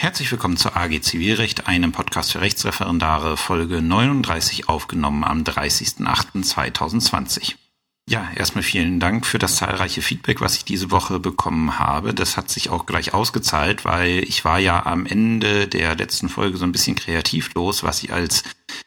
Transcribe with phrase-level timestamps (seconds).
[0.00, 7.56] Herzlich willkommen zur AG Zivilrecht, einem Podcast für Rechtsreferendare, Folge 39 aufgenommen am 30.08.2020.
[8.08, 12.14] Ja, erstmal vielen Dank für das zahlreiche Feedback, was ich diese Woche bekommen habe.
[12.14, 16.56] Das hat sich auch gleich ausgezahlt, weil ich war ja am Ende der letzten Folge
[16.56, 18.42] so ein bisschen kreativlos, was ich als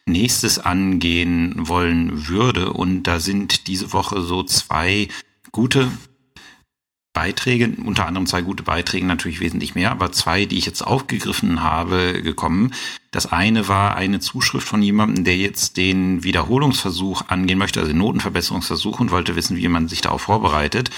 [0.07, 2.73] nächstes angehen wollen würde.
[2.73, 5.09] Und da sind diese Woche so zwei
[5.51, 5.91] gute
[7.13, 11.61] Beiträge, unter anderem zwei gute Beiträge, natürlich wesentlich mehr, aber zwei, die ich jetzt aufgegriffen
[11.61, 12.73] habe, gekommen.
[13.11, 17.99] Das eine war eine Zuschrift von jemandem, der jetzt den Wiederholungsversuch angehen möchte, also den
[17.99, 20.89] Notenverbesserungsversuch und wollte wissen, wie man sich darauf vorbereitet.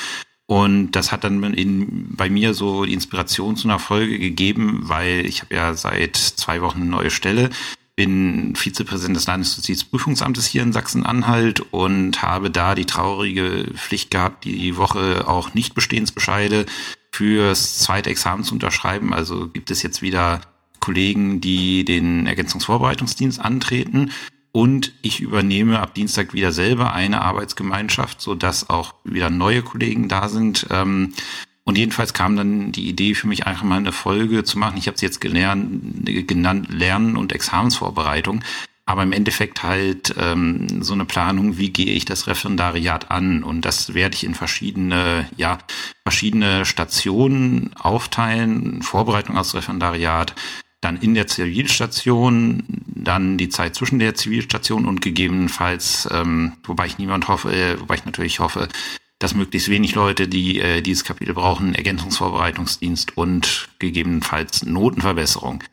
[0.48, 5.26] Und das hat dann in, bei mir so die Inspiration zu einer Folge gegeben, weil
[5.26, 7.50] ich habe ja seit zwei Wochen eine neue Stelle
[7.96, 14.76] bin Vizepräsident des Landesjustizprüfungsamtes hier in Sachsen-Anhalt und habe da die traurige Pflicht gehabt, die
[14.76, 16.66] Woche auch Nichtbestehensbescheide
[17.12, 19.14] fürs zweite Examen zu unterschreiben.
[19.14, 20.42] Also gibt es jetzt wieder
[20.82, 24.12] Kollegen, die den Ergänzungsvorbereitungsdienst antreten.
[24.52, 30.08] Und ich übernehme ab Dienstag wieder selber eine Arbeitsgemeinschaft, so dass auch wieder neue Kollegen
[30.08, 30.68] da sind.
[30.70, 31.14] Ähm,
[31.66, 34.78] und jedenfalls kam dann die Idee für mich einfach mal eine Folge zu machen.
[34.78, 38.44] Ich habe es jetzt gelernt, genannt Lernen und Examensvorbereitung.
[38.88, 43.44] Aber im Endeffekt halt ähm, so eine Planung, wie gehe ich das Referendariat an?
[43.44, 45.58] Und das werde ich in verschiedene, ja,
[46.04, 48.84] verschiedene Stationen aufteilen.
[48.84, 50.36] Vorbereitung aufs Referendariat,
[50.82, 57.00] dann in der Zivilstation, dann die Zeit zwischen der Zivilstation und gegebenenfalls, ähm, wobei ich
[57.00, 58.70] niemand hoffe, äh, wobei ich natürlich hoffe,
[59.26, 65.64] dass möglichst wenig Leute, die äh, dieses Kapitel brauchen, Ergänzungsvorbereitungsdienst und gegebenenfalls Notenverbesserung.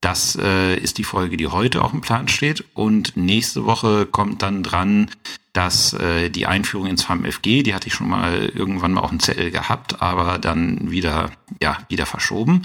[0.00, 2.64] Das äh, ist die Folge, die heute auf dem Plan steht.
[2.72, 5.10] Und nächste Woche kommt dann dran,
[5.52, 9.20] dass äh, die Einführung ins FAMFG, die hatte ich schon mal irgendwann mal auf dem
[9.20, 12.62] Zettel gehabt, aber dann wieder, ja, wieder verschoben.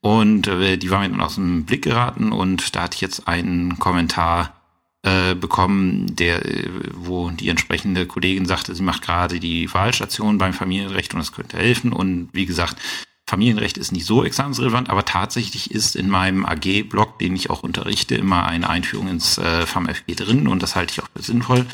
[0.00, 3.26] Und äh, die war mir dann aus dem Blick geraten und da hatte ich jetzt
[3.26, 4.54] einen Kommentar
[5.02, 10.52] äh, bekommen, der, äh, wo die entsprechende Kollegin sagte, sie macht gerade die Wahlstation beim
[10.52, 11.92] Familienrecht und das könnte helfen.
[11.92, 12.76] Und wie gesagt,
[13.28, 18.14] Familienrecht ist nicht so examensrelevant, aber tatsächlich ist in meinem AG-Blog, den ich auch unterrichte,
[18.14, 21.66] immer eine Einführung ins äh, FAMFG drin und das halte ich auch für sinnvoll.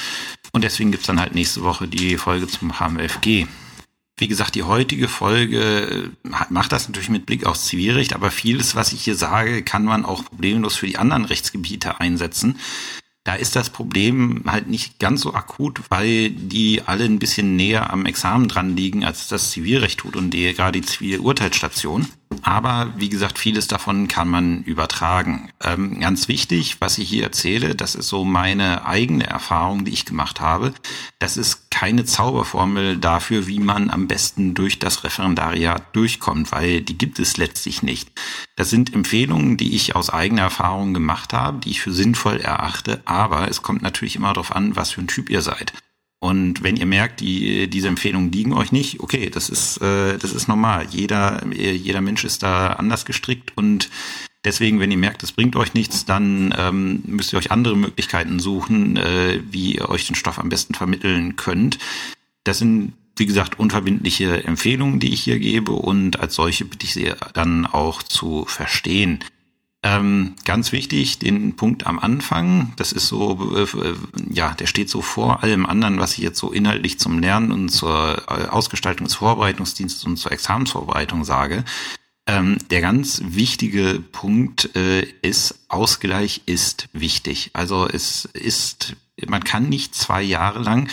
[0.52, 3.46] Und deswegen gibt's dann halt nächste Woche die Folge zum FAMFG.
[4.16, 8.74] Wie gesagt, die heutige Folge äh, macht das natürlich mit Blick aufs Zivilrecht, aber vieles,
[8.74, 12.58] was ich hier sage, kann man auch problemlos für die anderen Rechtsgebiete einsetzen.
[13.24, 17.90] Da ist das Problem halt nicht ganz so akut, weil die alle ein bisschen näher
[17.90, 22.06] am Examen dran liegen, als das Zivilrecht tut und die, gerade die Zivilurteilsstation.
[22.42, 25.48] Aber wie gesagt, vieles davon kann man übertragen.
[25.62, 30.04] Ähm, ganz wichtig, was ich hier erzähle, das ist so meine eigene Erfahrung, die ich
[30.04, 30.74] gemacht habe.
[31.18, 36.96] Das ist keine Zauberformel dafür, wie man am besten durch das Referendariat durchkommt, weil die
[36.96, 38.12] gibt es letztlich nicht.
[38.54, 43.02] Das sind Empfehlungen, die ich aus eigener Erfahrung gemacht habe, die ich für sinnvoll erachte,
[43.06, 45.72] aber es kommt natürlich immer darauf an, was für ein Typ ihr seid.
[46.20, 50.32] Und wenn ihr merkt, die, diese Empfehlungen liegen euch nicht, okay, das ist, äh, das
[50.32, 50.86] ist normal.
[50.90, 53.90] Jeder, jeder Mensch ist da anders gestrickt und
[54.44, 58.38] deswegen, wenn ihr merkt, es bringt euch nichts, dann ähm, müsst ihr euch andere Möglichkeiten
[58.38, 61.78] suchen, äh, wie ihr euch den Stoff am besten vermitteln könnt.
[62.44, 66.94] Das sind, wie gesagt, unverbindliche Empfehlungen, die ich hier gebe und als solche bitte ich
[66.94, 69.20] sie dann auch zu verstehen.
[69.82, 73.66] Ähm, ganz wichtig, den Punkt am Anfang, das ist so, äh,
[74.32, 77.68] ja, der steht so vor allem anderen, was ich jetzt so inhaltlich zum Lernen und
[77.68, 81.64] zur äh, Ausgestaltung des Vorbereitungsdienstes und zur Examensvorbereitung sage.
[82.26, 87.50] Ähm, der ganz wichtige Punkt äh, ist, Ausgleich ist wichtig.
[87.52, 88.96] Also es ist,
[89.26, 90.88] man kann nicht zwei Jahre lang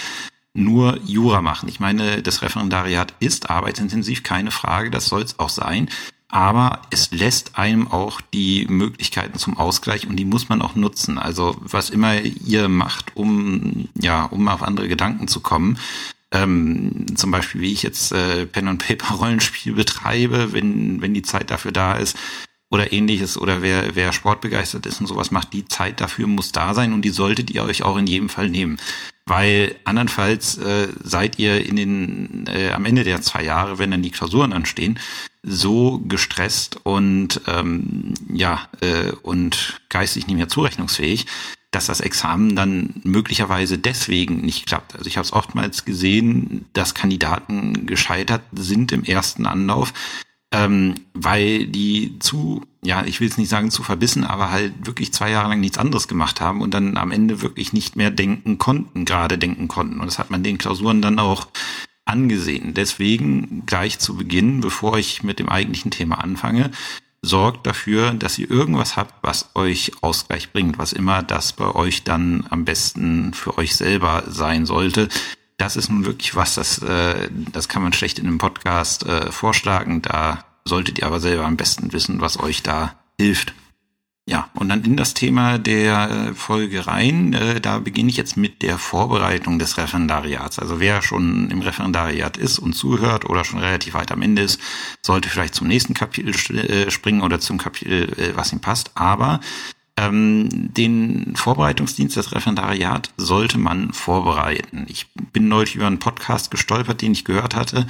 [0.53, 1.69] nur Jura machen.
[1.69, 5.89] Ich meine, das Referendariat ist arbeitsintensiv, keine Frage, das soll es auch sein
[6.31, 11.17] aber es lässt einem auch die Möglichkeiten zum Ausgleich und die muss man auch nutzen.
[11.17, 15.77] Also was immer ihr macht, um ja, um auf andere Gedanken zu kommen.
[16.33, 21.23] Ähm, zum Beispiel, wie ich jetzt äh, Pen und Paper Rollenspiel betreibe, wenn wenn die
[21.23, 22.17] Zeit dafür da ist
[22.69, 26.73] oder ähnliches oder wer wer sportbegeistert ist und sowas macht, die Zeit dafür muss da
[26.73, 28.77] sein und die solltet ihr euch auch in jedem Fall nehmen.
[29.25, 34.01] Weil andernfalls äh, seid ihr in den äh, am Ende der zwei Jahre, wenn dann
[34.01, 34.99] die Klausuren anstehen,
[35.43, 41.27] so gestresst und ähm, ja äh, und geistig nicht mehr zurechnungsfähig,
[41.71, 44.93] dass das Examen dann möglicherweise deswegen nicht klappt.
[44.95, 49.93] Also ich habe es oftmals gesehen, dass Kandidaten gescheitert sind im ersten Anlauf,
[50.53, 55.13] ähm, weil die zu, ja, ich will es nicht sagen zu verbissen, aber halt wirklich
[55.13, 58.57] zwei Jahre lang nichts anderes gemacht haben und dann am Ende wirklich nicht mehr denken
[58.57, 60.01] konnten, gerade denken konnten.
[60.01, 61.47] Und das hat man den Klausuren dann auch
[62.03, 62.73] angesehen.
[62.73, 66.71] Deswegen gleich zu Beginn, bevor ich mit dem eigentlichen Thema anfange,
[67.21, 72.03] sorgt dafür, dass ihr irgendwas habt, was euch Ausgleich bringt, was immer das bei euch
[72.03, 75.07] dann am besten für euch selber sein sollte.
[75.57, 79.31] Das ist nun wirklich was, das, äh, das kann man schlecht in einem Podcast äh,
[79.31, 80.01] vorschlagen.
[80.01, 83.53] Da solltet ihr aber selber am besten wissen, was euch da hilft.
[84.27, 87.33] Ja, und dann in das Thema der äh, Folge rein.
[87.33, 90.59] Äh, da beginne ich jetzt mit der Vorbereitung des Referendariats.
[90.59, 94.59] Also wer schon im Referendariat ist und zuhört oder schon relativ weit am Ende ist,
[95.01, 98.91] sollte vielleicht zum nächsten Kapitel äh, springen oder zum Kapitel, was ihm passt.
[98.93, 99.39] Aber
[99.97, 104.85] ähm, den Vorbereitungsdienst des Referendariat sollte man vorbereiten.
[104.87, 107.87] Ich bin neulich über einen Podcast gestolpert, den ich gehört hatte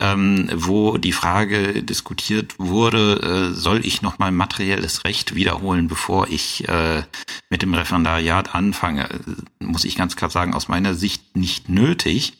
[0.00, 6.66] ähm, wo die Frage diskutiert wurde, äh, soll ich nochmal materielles Recht wiederholen, bevor ich
[6.68, 7.02] äh,
[7.50, 9.08] mit dem Referendariat anfange,
[9.58, 12.32] muss ich ganz klar sagen, aus meiner Sicht nicht nötig.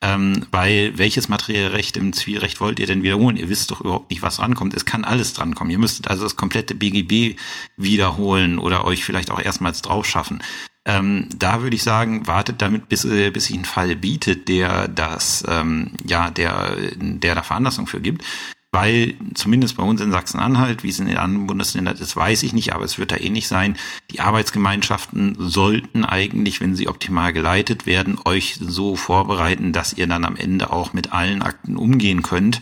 [0.00, 3.36] Ähm, weil welches materielle Recht im Zivilrecht wollt ihr denn wiederholen?
[3.36, 4.74] Ihr wisst doch überhaupt nicht, was rankommt.
[4.74, 5.72] Es kann alles drankommen.
[5.72, 7.36] Ihr müsstet also das komplette BGB
[7.76, 10.40] wiederholen oder euch vielleicht auch erstmals drauf schaffen.
[10.84, 14.88] Ähm, da würde ich sagen, wartet damit, bis, äh, bis sich ein Fall bietet, der
[14.88, 18.24] das, ähm, ja, der, der da Veranlassung für gibt.
[18.70, 22.52] Weil zumindest bei uns in Sachsen-Anhalt, wie es in den anderen Bundesländern ist, weiß ich
[22.52, 23.76] nicht, aber es wird da ähnlich sein.
[24.10, 30.26] Die Arbeitsgemeinschaften sollten eigentlich, wenn sie optimal geleitet werden, euch so vorbereiten, dass ihr dann
[30.26, 32.60] am Ende auch mit allen Akten umgehen könnt,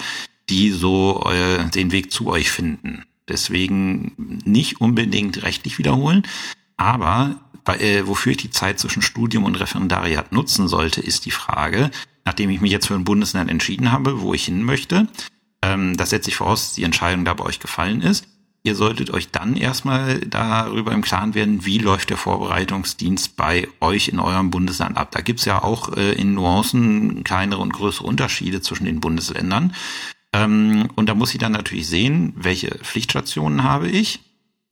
[0.49, 3.05] die so äh, den Weg zu euch finden.
[3.29, 6.23] Deswegen nicht unbedingt rechtlich wiederholen,
[6.77, 7.41] aber
[7.75, 11.91] äh, wofür ich die Zeit zwischen Studium und Referendariat nutzen sollte, ist die Frage,
[12.25, 15.09] nachdem ich mich jetzt für ein Bundesland entschieden habe, wo ich hin möchte,
[15.63, 18.29] ähm, das setze ich voraus, dass die Entscheidung da bei euch gefallen ist.
[18.63, 24.09] Ihr solltet euch dann erstmal darüber im Klaren werden, wie läuft der Vorbereitungsdienst bei euch
[24.09, 25.13] in eurem Bundesland ab.
[25.13, 29.73] Da gibt's ja auch äh, in Nuancen kleinere und größere Unterschiede zwischen den Bundesländern.
[30.33, 34.21] Ähm, und da muss ich dann natürlich sehen, welche Pflichtstationen habe ich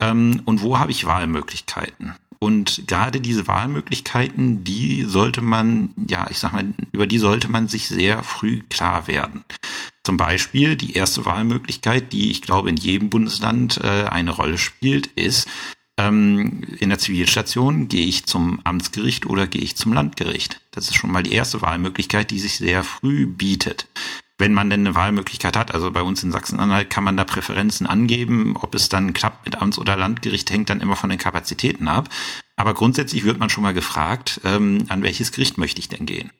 [0.00, 2.14] ähm, und wo habe ich Wahlmöglichkeiten.
[2.44, 7.68] Und gerade diese Wahlmöglichkeiten, die sollte man, ja, ich sag mal, über die sollte man
[7.68, 9.46] sich sehr früh klar werden.
[10.02, 15.06] Zum Beispiel die erste Wahlmöglichkeit, die ich glaube in jedem Bundesland äh, eine Rolle spielt,
[15.06, 15.48] ist,
[15.96, 20.60] ähm, in der Zivilstation gehe ich zum Amtsgericht oder gehe ich zum Landgericht.
[20.70, 23.88] Das ist schon mal die erste Wahlmöglichkeit, die sich sehr früh bietet
[24.38, 25.74] wenn man denn eine Wahlmöglichkeit hat.
[25.74, 28.56] Also bei uns in Sachsen-Anhalt kann man da Präferenzen angeben.
[28.60, 32.08] Ob es dann klappt mit Amts- oder Landgericht, hängt dann immer von den Kapazitäten ab.
[32.56, 36.30] Aber grundsätzlich wird man schon mal gefragt, ähm, an welches Gericht möchte ich denn gehen?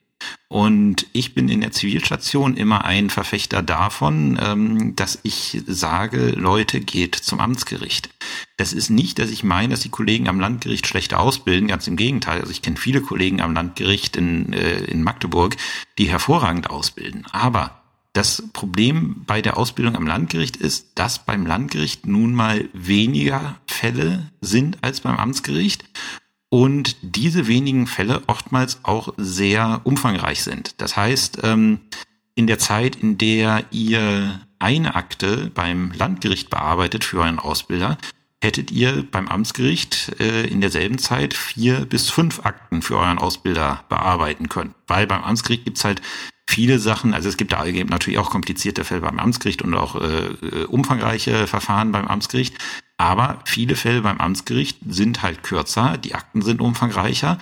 [0.47, 6.79] Und ich bin in der Zivilstation immer ein Verfechter davon, ähm, dass ich sage, Leute,
[6.79, 8.09] geht zum Amtsgericht.
[8.57, 11.97] Das ist nicht, dass ich meine, dass die Kollegen am Landgericht schlechter ausbilden, ganz im
[11.97, 12.39] Gegenteil.
[12.39, 15.57] Also ich kenne viele Kollegen am Landgericht in, äh, in Magdeburg,
[15.97, 17.25] die hervorragend ausbilden.
[17.31, 17.84] Aber
[18.15, 24.31] das Problem bei der Ausbildung am Landgericht ist, dass beim Landgericht nun mal weniger Fälle
[24.39, 25.83] sind als beim Amtsgericht
[26.49, 30.79] und diese wenigen Fälle oftmals auch sehr umfangreich sind.
[30.79, 31.81] Das heißt, ähm,
[32.35, 37.97] in der Zeit, in der ihr eine Akte beim Landgericht bearbeitet für euren Ausbilder,
[38.41, 43.83] hättet ihr beim Amtsgericht äh, in derselben Zeit vier bis fünf Akten für euren Ausbilder
[43.89, 44.73] bearbeiten können.
[44.87, 46.01] Weil beim Amtsgericht gibt's halt
[46.47, 50.27] viele Sachen, also es gibt da natürlich auch komplizierte Fälle beim Amtsgericht und auch äh,
[50.27, 52.55] äh, umfangreiche Verfahren beim Amtsgericht,
[52.97, 57.39] aber viele Fälle beim Amtsgericht sind halt kürzer, die Akten sind umfangreicher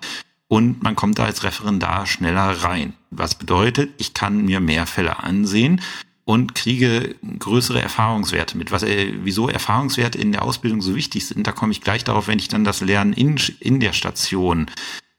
[0.48, 2.94] und man kommt da als Referendar schneller rein.
[3.12, 5.82] Was bedeutet, ich kann mir mehr Fälle ansehen
[6.26, 8.72] und kriege größere Erfahrungswerte mit.
[8.72, 12.28] Was, äh, wieso Erfahrungswerte in der Ausbildung so wichtig sind, da komme ich gleich darauf,
[12.28, 14.68] wenn ich dann das Lernen in, in der Station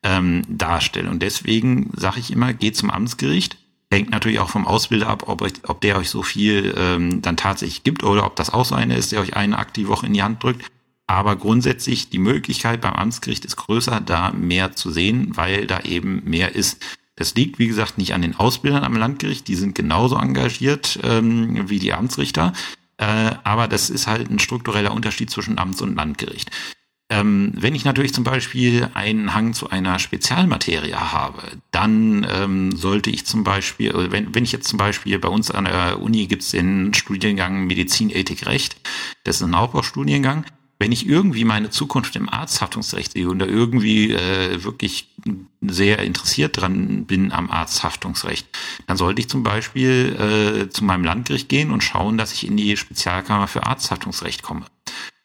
[0.02, 1.10] ähm, darstelle.
[1.10, 3.58] Und deswegen sage ich immer, geht zum Amtsgericht,
[3.94, 7.36] Hängt natürlich auch vom Ausbilder ab, ob, euch, ob der euch so viel ähm, dann
[7.36, 10.14] tatsächlich gibt oder ob das auch so einer ist, der euch eine Akt Woche in
[10.14, 10.66] die Hand drückt.
[11.06, 16.22] Aber grundsätzlich die Möglichkeit beim Amtsgericht ist größer, da mehr zu sehen, weil da eben
[16.24, 16.84] mehr ist.
[17.14, 21.68] Das liegt, wie gesagt, nicht an den Ausbildern am Landgericht, die sind genauso engagiert ähm,
[21.70, 22.52] wie die Amtsrichter.
[22.96, 26.50] Äh, aber das ist halt ein struktureller Unterschied zwischen Amts- und Landgericht.
[27.14, 33.10] Ähm, wenn ich natürlich zum Beispiel einen Hang zu einer Spezialmaterie habe, dann ähm, sollte
[33.10, 36.26] ich zum Beispiel, äh, wenn, wenn ich jetzt zum Beispiel bei uns an der Uni
[36.26, 38.76] gibt es den Studiengang Medizin, Ethik, Recht,
[39.22, 40.44] das ist ein Aufbaustudiengang,
[40.80, 45.14] wenn ich irgendwie meine Zukunft im Arzthaftungsrecht sehe und da irgendwie äh, wirklich
[45.60, 48.48] sehr interessiert dran bin am Arzthaftungsrecht,
[48.88, 52.56] dann sollte ich zum Beispiel äh, zu meinem Landgericht gehen und schauen, dass ich in
[52.56, 54.66] die Spezialkammer für Arzthaftungsrecht komme.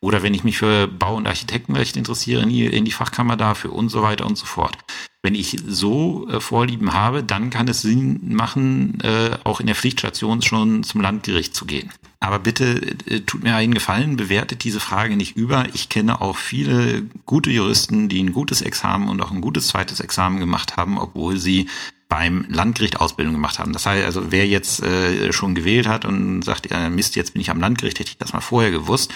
[0.02, 3.74] Oder wenn ich mich für Bau- und Architektenrecht interessiere, in die, in die Fachkammer dafür
[3.74, 4.78] und so weiter und so fort.
[5.22, 9.76] Wenn ich so äh, Vorlieben habe, dann kann es Sinn machen, äh, auch in der
[9.76, 11.92] Pflichtstation schon zum Landgericht zu gehen.
[12.22, 15.66] Aber bitte äh, tut mir einen Gefallen, bewertet diese Frage nicht über.
[15.74, 20.00] Ich kenne auch viele gute Juristen, die ein gutes Examen und auch ein gutes zweites
[20.00, 21.68] Examen gemacht haben, obwohl sie
[22.08, 23.74] beim Landgericht Ausbildung gemacht haben.
[23.74, 27.42] Das heißt also, wer jetzt äh, schon gewählt hat und sagt, ja, Mist, jetzt bin
[27.42, 29.12] ich am Landgericht, hätte ich das mal vorher gewusst,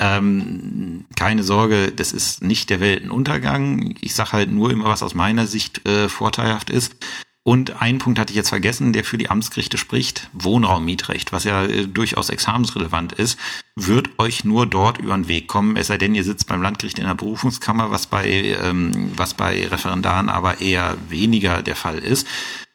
[0.00, 3.94] ähm, keine Sorge, das ist nicht der Weltenuntergang.
[4.00, 6.96] Ich sage halt nur immer, was aus meiner Sicht äh, vorteilhaft ist.
[7.42, 11.64] Und einen Punkt hatte ich jetzt vergessen, der für die Amtsgerichte spricht, Wohnraummietrecht, was ja
[11.64, 13.38] äh, durchaus examensrelevant ist,
[13.76, 16.98] wird euch nur dort über den Weg kommen, es sei denn, ihr sitzt beim Landgericht
[16.98, 18.28] in der Berufungskammer, was bei,
[18.62, 22.26] ähm, was bei Referendaren aber eher weniger der Fall ist.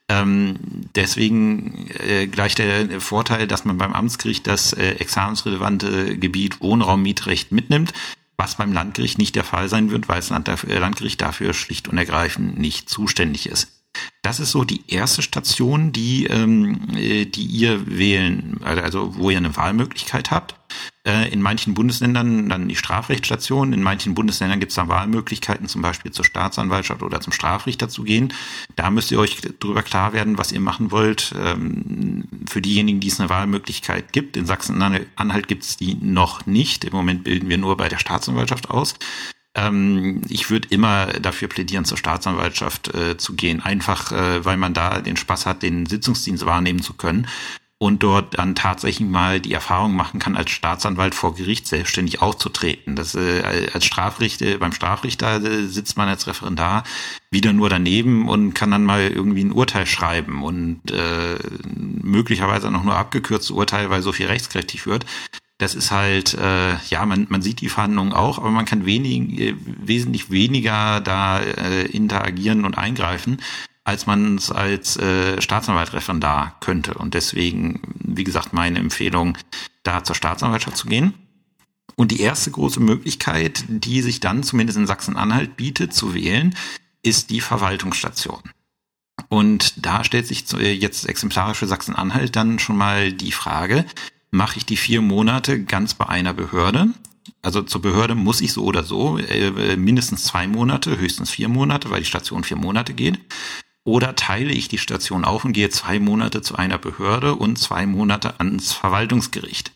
[0.07, 0.57] Ähm,
[0.95, 7.91] deswegen äh, gleich der Vorteil, dass man beim Amtsgericht das äh, examensrelevante Gebiet Wohnraummietrecht mitnimmt,
[8.37, 11.97] was beim Landgericht nicht der Fall sein wird, weil das äh, Landgericht dafür schlicht und
[11.97, 13.71] ergreifend nicht zuständig ist.
[14.21, 19.37] Das ist so die erste Station, die, ähm, äh, die ihr wählen, also wo ihr
[19.37, 20.55] eine Wahlmöglichkeit habt.
[21.05, 25.83] Äh, in manchen Bundesländern dann die Strafrechtsstation, in manchen Bundesländern gibt es dann Wahlmöglichkeiten, zum
[25.83, 28.33] Beispiel zur Staatsanwaltschaft oder zum Strafrichter zu gehen.
[28.75, 31.35] Da müsst ihr euch darüber klar werden, was ihr machen wollt.
[31.37, 36.83] Ähm, für diejenigen, die es eine Wahlmöglichkeit gibt, in Sachsen-Anhalt gibt es die noch nicht.
[36.83, 38.95] Im Moment bilden wir nur bei der Staatsanwaltschaft aus.
[39.55, 44.73] Ähm, ich würde immer dafür plädieren, zur Staatsanwaltschaft äh, zu gehen, einfach äh, weil man
[44.73, 47.27] da den Spaß hat, den Sitzungsdienst wahrnehmen zu können
[47.77, 52.95] und dort dann tatsächlich mal die Erfahrung machen kann, als Staatsanwalt vor Gericht selbstständig aufzutreten.
[52.95, 56.83] Das äh, als Strafrichter beim Strafrichter äh, sitzt man als Referendar
[57.31, 61.37] wieder nur daneben und kann dann mal irgendwie ein Urteil schreiben und äh,
[61.75, 65.05] möglicherweise noch nur abgekürzte Urteil, weil so viel rechtskräftig wird.
[65.57, 69.39] Das ist halt, äh, ja, man, man sieht die Verhandlungen auch, aber man kann wenig,
[69.39, 73.37] äh, wesentlich weniger da äh, interagieren und eingreifen,
[73.85, 76.95] als man es als äh, Staatsanwalt Referendar könnte.
[76.95, 79.37] Und deswegen, wie gesagt, meine Empfehlung,
[79.83, 81.13] da zur Staatsanwaltschaft zu gehen.
[81.95, 86.53] Und die erste große Möglichkeit, die sich dann zumindest in Sachsen-Anhalt bietet, zu wählen,
[87.01, 88.41] ist die Verwaltungsstation.
[89.29, 93.85] Und da stellt sich äh, jetzt exemplarisch für Sachsen-Anhalt dann schon mal die Frage,
[94.35, 96.89] mache ich die vier Monate ganz bei einer Behörde.
[97.41, 101.89] Also zur Behörde muss ich so oder so äh, mindestens zwei Monate, höchstens vier Monate,
[101.89, 103.19] weil die Station vier Monate geht.
[103.83, 107.85] Oder teile ich die Station auf und gehe zwei Monate zu einer Behörde und zwei
[107.85, 109.71] Monate ans Verwaltungsgericht.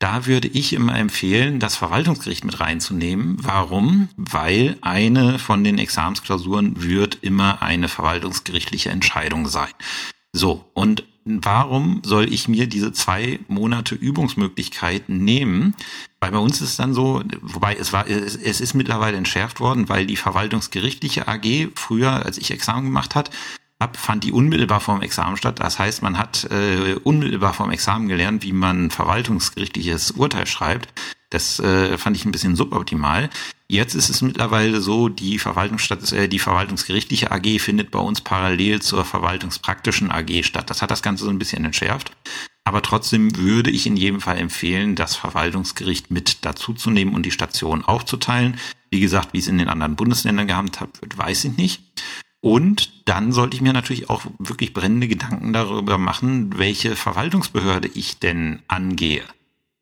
[0.00, 3.36] Da würde ich immer empfehlen, das Verwaltungsgericht mit reinzunehmen.
[3.40, 4.08] Warum?
[4.16, 9.72] Weil eine von den Examensklausuren wird immer eine verwaltungsgerichtliche Entscheidung sein.
[10.32, 15.74] So, und warum soll ich mir diese zwei Monate Übungsmöglichkeiten nehmen?
[16.20, 19.88] Weil bei uns ist dann so, wobei es war, es, es ist mittlerweile entschärft worden,
[19.88, 23.30] weil die verwaltungsgerichtliche AG früher, als ich Examen gemacht hat,
[23.92, 25.60] fand die unmittelbar vorm Examen statt.
[25.60, 30.88] Das heißt, man hat äh, unmittelbar vorm Examen gelernt, wie man verwaltungsgerichtliches Urteil schreibt.
[31.34, 33.28] Das äh, fand ich ein bisschen suboptimal.
[33.66, 38.80] Jetzt ist es mittlerweile so, die Verwaltungsstadt, äh, die verwaltungsgerichtliche AG findet bei uns parallel
[38.80, 40.70] zur verwaltungspraktischen AG statt.
[40.70, 42.12] Das hat das Ganze so ein bisschen entschärft.
[42.62, 47.84] Aber trotzdem würde ich in jedem Fall empfehlen, das Verwaltungsgericht mit dazuzunehmen und die Station
[47.84, 48.56] aufzuteilen.
[48.90, 51.82] Wie gesagt, wie es in den anderen Bundesländern gehandhabt wird, weiß ich nicht.
[52.40, 58.20] Und dann sollte ich mir natürlich auch wirklich brennende Gedanken darüber machen, welche Verwaltungsbehörde ich
[58.20, 59.24] denn angehe.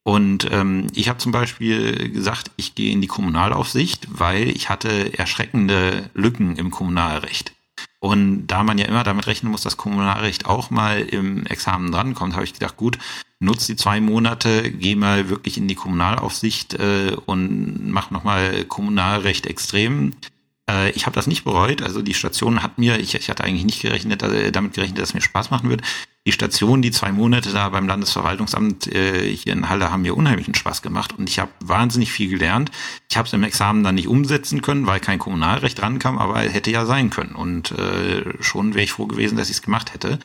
[0.04, 5.16] Und ähm, ich habe zum Beispiel gesagt, ich gehe in die Kommunalaufsicht, weil ich hatte
[5.16, 7.52] erschreckende Lücken im Kommunalrecht.
[8.00, 12.34] Und da man ja immer damit rechnen muss, dass Kommunalrecht auch mal im Examen drankommt,
[12.34, 12.98] habe ich gedacht, gut,
[13.38, 19.46] nutz die zwei Monate, geh mal wirklich in die Kommunalaufsicht äh, und mach nochmal Kommunalrecht
[19.46, 20.14] extrem.
[20.68, 21.80] Äh, ich habe das nicht bereut.
[21.80, 25.10] Also die Station hat mir, ich, ich hatte eigentlich nicht gerechnet, äh, damit gerechnet, dass
[25.10, 25.82] es mir Spaß machen wird
[26.26, 30.54] die Station, die zwei Monate da beim Landesverwaltungsamt äh, hier in Halle haben mir unheimlichen
[30.54, 32.70] Spaß gemacht und ich habe wahnsinnig viel gelernt.
[33.10, 36.70] Ich habe es im Examen dann nicht umsetzen können, weil kein Kommunalrecht rankam, aber hätte
[36.70, 40.20] ja sein können und äh, schon wäre ich froh gewesen, dass ich es gemacht hätte.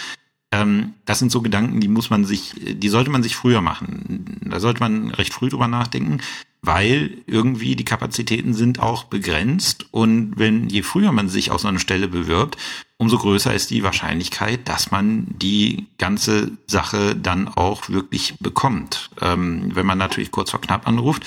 [0.52, 4.40] Ähm, das sind so Gedanken, die muss man sich, die sollte man sich früher machen.
[4.42, 6.22] Da sollte man recht früh drüber nachdenken
[6.62, 11.68] weil irgendwie die Kapazitäten sind auch begrenzt und wenn je früher man sich auf so
[11.68, 12.58] eine Stelle bewirbt,
[12.98, 19.10] umso größer ist die Wahrscheinlichkeit, dass man die ganze Sache dann auch wirklich bekommt.
[19.22, 21.24] Ähm, wenn man natürlich kurz vor knapp anruft,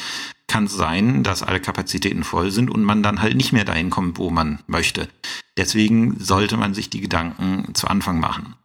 [0.49, 3.89] kann es sein, dass alle Kapazitäten voll sind und man dann halt nicht mehr dahin
[3.89, 5.09] kommt, wo man möchte.
[5.57, 8.57] Deswegen sollte man sich die Gedanken zu Anfang machen.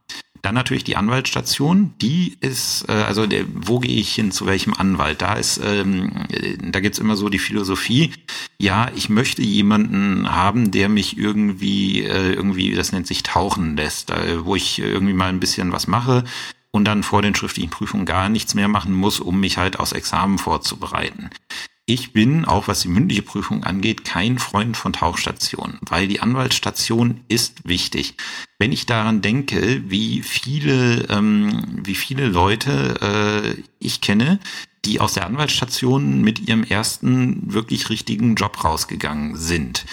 [0.45, 4.75] Dann natürlich die Anwaltsstation, die ist, äh, also der, wo gehe ich hin, zu welchem
[4.75, 5.23] Anwalt?
[5.23, 6.27] Da ist, ähm,
[6.61, 8.13] da gibt's immer so die Philosophie,
[8.59, 14.11] ja, ich möchte jemanden haben, der mich irgendwie, äh, irgendwie, das nennt sich tauchen lässt,
[14.11, 16.23] äh, wo ich irgendwie mal ein bisschen was mache
[16.69, 19.93] und dann vor den schriftlichen Prüfungen gar nichts mehr machen muss, um mich halt aus
[19.93, 21.31] Examen vorzubereiten.
[21.87, 27.21] Ich bin, auch was die mündliche Prüfung angeht, kein Freund von Tauchstationen, weil die Anwaltsstation
[27.27, 28.15] ist wichtig.
[28.57, 34.39] Wenn ich daran denke, wie viele, ähm, wie viele Leute äh, ich kenne,
[34.83, 39.85] die aus der Anwaltsstation mit ihrem ersten wirklich richtigen Job rausgegangen sind,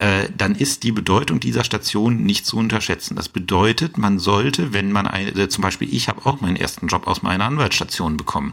[0.00, 3.16] äh, dann ist die Bedeutung dieser Station nicht zu unterschätzen.
[3.16, 7.06] Das bedeutet, man sollte, wenn man eine, zum Beispiel ich habe auch meinen ersten Job
[7.06, 8.52] aus meiner Anwaltsstation bekommen.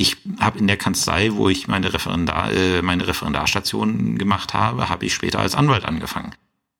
[0.00, 5.04] Ich habe in der Kanzlei, wo ich meine Referendar, äh, meine Referendarstation gemacht habe, habe
[5.04, 6.30] ich später als Anwalt angefangen.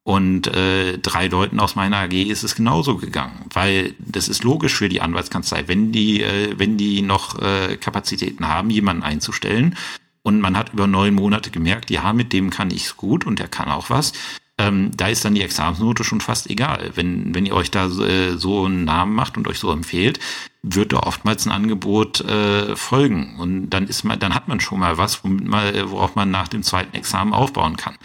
[0.05, 4.75] Und äh, drei Leuten aus meiner AG ist es genauso gegangen, weil das ist logisch
[4.75, 9.77] für die Anwaltskanzlei, wenn die, äh, wenn die noch äh, Kapazitäten haben, jemanden einzustellen
[10.23, 13.49] und man hat über neun Monate gemerkt, ja, mit dem kann ich's gut und der
[13.49, 14.15] kann auch was,
[14.61, 16.91] ähm, da ist dann die Examensnote schon fast egal.
[16.95, 20.21] Wenn, wenn ihr euch da äh, so einen Namen macht und euch so empfehlt,
[20.63, 23.37] wird da oftmals ein Angebot äh, folgen.
[23.39, 26.49] Und dann ist man, dann hat man schon mal was, womit man, worauf man nach
[26.49, 27.97] dem zweiten Examen aufbauen kann.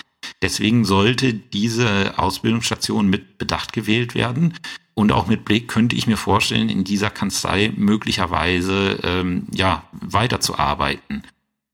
[0.41, 4.53] Deswegen sollte diese Ausbildungsstation mit Bedacht gewählt werden.
[4.93, 11.24] Und auch mit Blick könnte ich mir vorstellen, in dieser Kanzlei möglicherweise ähm, ja weiterzuarbeiten.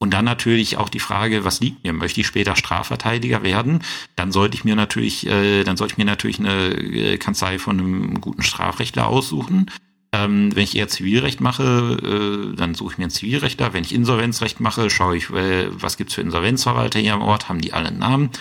[0.02, 1.94] Und dann natürlich auch die Frage, was liegt mir?
[1.94, 3.84] Möchte ich später Strafverteidiger werden?
[4.16, 7.80] Dann sollte ich mir natürlich, äh, dann sollte ich mir natürlich eine äh, Kanzlei von
[7.80, 9.70] einem guten Strafrechtler aussuchen.
[10.12, 13.74] Ähm, wenn ich eher Zivilrecht mache, äh, dann suche ich mir einen Zivilrechtler.
[13.74, 17.62] Wenn ich Insolvenzrecht mache, schaue ich, äh, was gibt's für Insolvenzverwalter hier am Ort, haben
[17.62, 18.32] die alle einen Namen.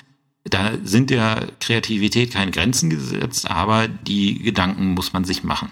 [0.45, 5.69] Da sind der Kreativität keine Grenzen gesetzt, aber die Gedanken muss man sich machen.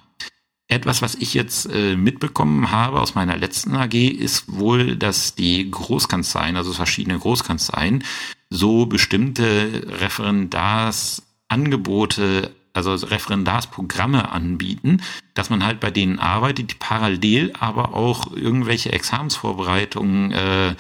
[0.70, 5.70] Etwas, was ich jetzt äh, mitbekommen habe aus meiner letzten AG, ist wohl, dass die
[5.70, 8.04] Großkanzleien, also verschiedene Großkanzleien,
[8.50, 15.00] so bestimmte Referendarsangebote, also Referendarsprogramme anbieten,
[15.32, 20.74] dass man halt bei denen arbeitet, die parallel aber auch irgendwelche Examensvorbereitungen äh,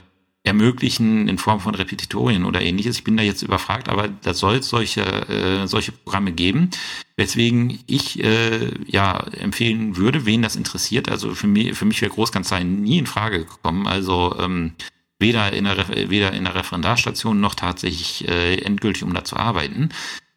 [0.48, 2.96] ermöglichen in Form von Repetitorien oder ähnliches.
[2.96, 6.70] Ich bin da jetzt überfragt, aber da soll es solche, äh, solche Programme geben,
[7.16, 11.08] weswegen ich äh, ja empfehlen würde, wen das interessiert.
[11.08, 13.86] Also für mich, für mich wäre Großkanzlei nie in Frage gekommen.
[13.86, 14.72] Also ähm,
[15.18, 19.90] weder in der weder in der Referendarstation noch tatsächlich äh, endgültig, um da zu arbeiten.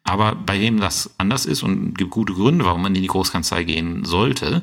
[0.04, 3.64] Aber bei wem das anders ist und gibt gute Gründe, warum man in die Großkanzlei
[3.64, 4.62] gehen sollte,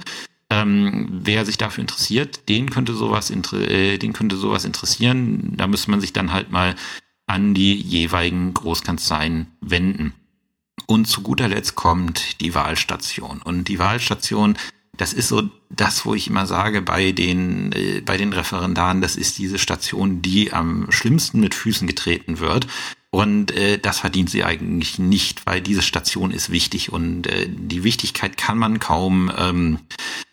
[0.50, 5.54] ähm, wer sich dafür interessiert, den könnte sowas, äh, den könnte sowas interessieren.
[5.56, 6.76] Da müsste man sich dann halt mal
[7.28, 10.14] an die jeweiligen Großkanzleien wenden.
[10.88, 13.42] Und zu guter Letzt kommt die Wahlstation.
[13.44, 14.58] Und die Wahlstation,
[14.98, 19.16] das ist so das, wo ich immer sage, bei den, äh, bei den Referendaren, das
[19.16, 22.66] ist diese Station, die am schlimmsten mit Füßen getreten wird.
[23.12, 27.84] Und äh, das verdient sie eigentlich nicht, weil diese Station ist wichtig und äh, die
[27.84, 29.80] Wichtigkeit kann man kaum ähm,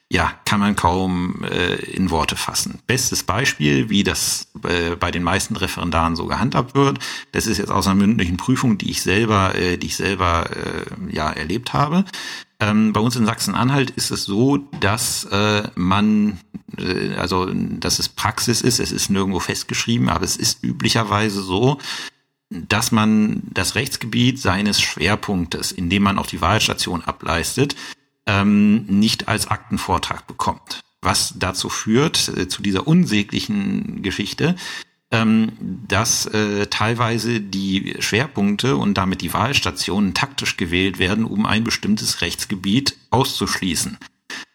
[0.09, 2.79] ja, kann man kaum äh, in Worte fassen.
[2.87, 7.01] Bestes Beispiel, wie das äh, bei den meisten Referendaren so gehandhabt wird,
[7.33, 11.15] das ist jetzt aus einer mündlichen Prüfung, die ich selber, äh, die ich selber äh,
[11.15, 12.05] ja erlebt habe.
[12.61, 16.39] Ähm, bei uns in Sachsen-Anhalt ist es so, dass äh, man,
[16.79, 21.79] äh, also dass es Praxis ist, es ist nirgendwo festgeschrieben, aber es ist üblicherweise so,
[22.49, 27.75] dass man das Rechtsgebiet seines Schwerpunktes, in dem man auch die Wahlstation ableistet,
[28.27, 30.81] ähm, nicht als Aktenvortrag bekommt.
[31.03, 34.57] Was dazu führt, äh, zu dieser unsäglichen Geschichte,
[35.13, 35.53] ähm,
[35.87, 42.21] dass äh, teilweise die Schwerpunkte und damit die Wahlstationen taktisch gewählt werden, um ein bestimmtes
[42.21, 43.99] Rechtsgebiet auszuschließen.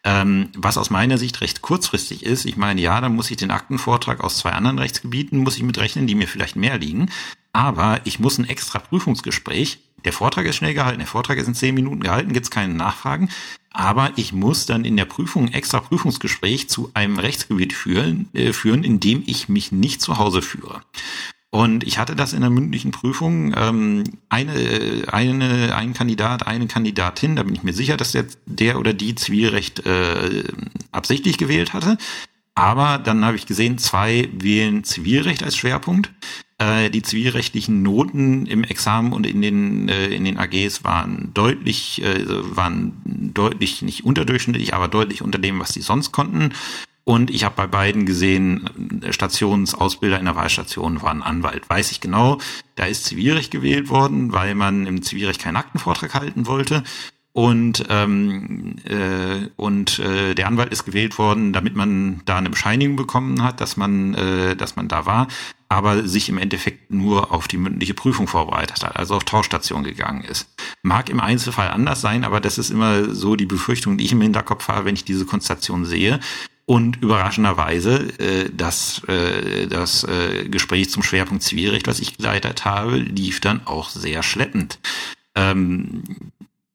[0.03, 2.45] Ähm, was aus meiner Sicht recht kurzfristig ist.
[2.45, 6.07] Ich meine, ja, dann muss ich den Aktenvortrag aus zwei anderen Rechtsgebieten, muss ich mitrechnen,
[6.07, 7.12] die mir vielleicht mehr liegen.
[7.53, 11.55] Aber ich muss ein extra Prüfungsgespräch der Vortrag ist schnell gehalten, der Vortrag ist in
[11.55, 13.29] zehn Minuten gehalten, gibt es keine Nachfragen.
[13.73, 18.53] Aber ich muss dann in der Prüfung ein extra Prüfungsgespräch zu einem Rechtsgebiet führen, äh,
[18.53, 20.81] führen, in dem ich mich nicht zu Hause führe.
[21.53, 27.36] Und ich hatte das in der mündlichen Prüfung, ähm, eine, eine, ein Kandidat, eine Kandidatin,
[27.36, 30.45] da bin ich mir sicher, dass der, der oder die Zivilrecht äh,
[30.93, 31.97] absichtlich gewählt hatte.
[32.55, 36.12] Aber dann habe ich gesehen, zwei wählen Zivilrecht als Schwerpunkt.
[36.62, 42.04] Äh, die zivilrechtlichen Noten im Examen und in den, äh, in den AGs waren deutlich,
[42.04, 42.24] äh,
[42.56, 46.54] waren deutlich nicht unterdurchschnittlich, aber deutlich unter dem, was sie sonst konnten.
[47.04, 48.69] Und ich habe bei beiden gesehen,
[49.10, 51.67] Stationsausbilder in der Wahlstation waren Anwalt.
[51.67, 52.38] Weiß ich genau,
[52.76, 56.84] da ist Zivilrecht gewählt worden, weil man im Zivilrecht keinen Aktenvortrag halten wollte.
[57.34, 62.97] und ähm, äh, und äh, der Anwalt ist gewählt worden, damit man da eine Bescheinigung
[62.97, 65.28] bekommen hat, dass man äh, dass man da war,
[65.71, 70.25] aber sich im Endeffekt nur auf die mündliche Prüfung vorbereitet hat, also auf Tauschstation gegangen
[70.25, 70.49] ist.
[70.84, 74.19] Mag im Einzelfall anders sein, aber das ist immer so die Befürchtung, die ich im
[74.19, 76.19] Hinterkopf habe, wenn ich diese Konstellation sehe.
[76.65, 82.97] Und überraschenderweise, äh, das, äh, das äh, Gespräch zum Schwerpunkt Zivilrecht, was ich geleitet habe,
[82.97, 84.77] lief dann auch sehr schleppend.
[85.36, 86.03] Ähm,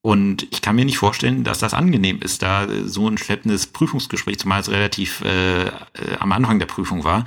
[0.00, 4.38] und ich kann mir nicht vorstellen, dass das angenehm ist, da so ein schleppendes Prüfungsgespräch,
[4.38, 5.70] zumal es relativ äh, äh,
[6.18, 7.26] am Anfang der Prüfung war,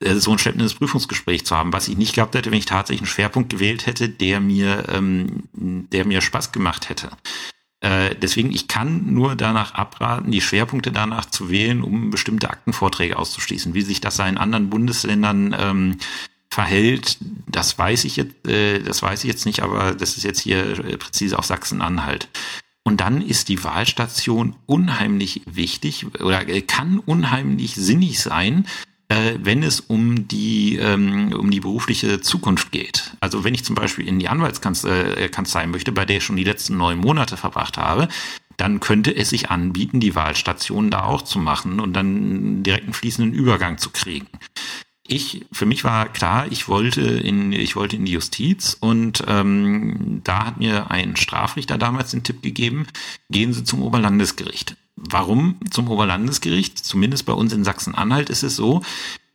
[0.00, 3.08] so ein schleppendes Prüfungsgespräch zu haben, was ich nicht gehabt hätte, wenn ich tatsächlich einen
[3.08, 7.10] Schwerpunkt gewählt hätte, der mir, ähm, der mir Spaß gemacht hätte.
[7.80, 13.16] Äh, deswegen, ich kann nur danach abraten, die Schwerpunkte danach zu wählen, um bestimmte Aktenvorträge
[13.16, 13.74] auszuschließen.
[13.74, 15.96] Wie sich das in anderen Bundesländern ähm,
[16.50, 20.40] verhält, das weiß ich jetzt, äh, das weiß ich jetzt nicht, aber das ist jetzt
[20.40, 22.28] hier äh, präzise auf Sachsen-Anhalt.
[22.84, 28.66] Und dann ist die Wahlstation unheimlich wichtig oder äh, kann unheimlich sinnig sein,
[29.08, 33.12] äh, wenn es um die, ähm, um die berufliche Zukunft geht.
[33.20, 36.76] Also wenn ich zum Beispiel in die Anwaltskanzlei möchte, bei der ich schon die letzten
[36.76, 38.08] neun Monate verbracht habe,
[38.56, 42.92] dann könnte es sich anbieten, die Wahlstation da auch zu machen und dann direkt einen
[42.92, 44.26] fließenden Übergang zu kriegen
[45.08, 50.20] ich, für mich war klar, ich wollte in, ich wollte in die Justiz und ähm,
[50.22, 52.86] da hat mir ein Strafrichter damals den Tipp gegeben,
[53.30, 54.76] gehen Sie zum Oberlandesgericht.
[55.10, 56.78] Warum zum Oberlandesgericht?
[56.78, 58.82] Zumindest bei uns in Sachsen-Anhalt ist es so,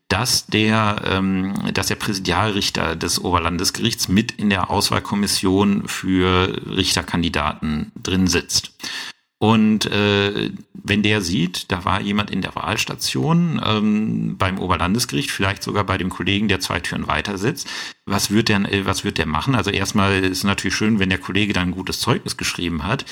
[0.10, 8.28] dass der, ähm, dass der Präsidialrichter des Oberlandesgerichts mit in der Auswahlkommission für Richterkandidaten drin
[8.28, 8.74] sitzt.
[9.40, 15.64] Und äh, wenn der sieht, da war jemand in der Wahlstation ähm, beim Oberlandesgericht, vielleicht
[15.64, 17.68] sogar bei dem Kollegen, der zwei Türen weiter sitzt,
[18.06, 19.56] was wird der, äh, was wird der machen?
[19.56, 23.04] Also erstmal ist natürlich schön, wenn der Kollege dann ein gutes Zeugnis geschrieben hat.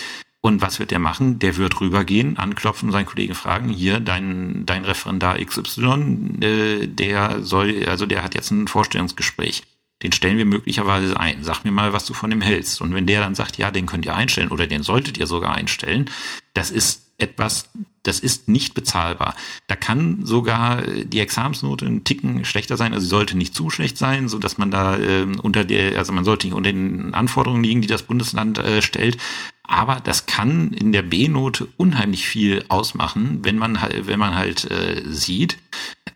[0.44, 1.38] Und was wird der machen?
[1.38, 7.86] Der wird rübergehen, anklopfen, seinen Kollegen fragen, hier, dein, dein Referendar XY, äh, der soll,
[7.88, 9.64] also der hat jetzt ein Vorstellungsgespräch
[10.04, 11.44] den stellen wir möglicherweise ein.
[11.44, 12.82] Sag mir mal, was du von dem hältst.
[12.82, 15.54] Und wenn der dann sagt, ja, den könnt ihr einstellen oder den solltet ihr sogar
[15.54, 16.10] einstellen,
[16.54, 17.70] das ist etwas,
[18.02, 19.36] das ist nicht bezahlbar.
[19.68, 23.98] Da kann sogar die Examensnote ein Ticken schlechter sein, also sie sollte nicht zu schlecht
[23.98, 27.64] sein, so dass man da äh, unter der, also man sollte nicht unter den Anforderungen
[27.64, 29.18] liegen, die das Bundesland äh, stellt.
[29.64, 34.70] Aber das kann in der B-Note unheimlich viel ausmachen, wenn man halt, wenn man halt
[34.70, 35.58] äh, sieht,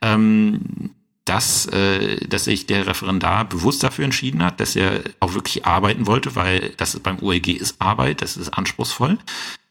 [0.02, 0.92] ähm,
[1.26, 6.06] dass, äh, dass sich der Referendar bewusst dafür entschieden hat, dass er auch wirklich arbeiten
[6.06, 9.18] wollte, weil das beim OEG ist Arbeit, das ist anspruchsvoll.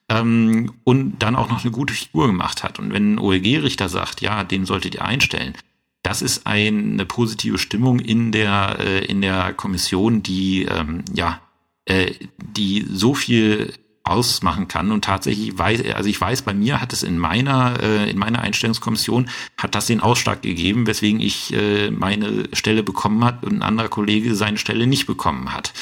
[0.09, 2.79] Ähm, und dann auch noch eine gute Figur gemacht hat.
[2.79, 5.55] Und wenn ein OEG-Richter sagt, ja, den solltet ihr einstellen,
[6.03, 11.41] das ist eine positive Stimmung in der, äh, in der Kommission, die, ähm, ja,
[11.87, 13.73] äh, die so viel
[14.05, 14.93] ausmachen kann.
[14.93, 18.41] Und tatsächlich weiß, also ich weiß, bei mir hat es in meiner, äh, in meiner
[18.41, 23.63] Einstellungskommission hat das den Ausschlag gegeben, weswegen ich äh, meine Stelle bekommen hat und ein
[23.63, 25.73] anderer Kollege seine Stelle nicht bekommen hat.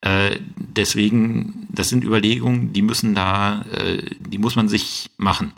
[0.00, 5.52] Äh, deswegen, das sind Überlegungen, die müssen da, äh, die muss man sich machen.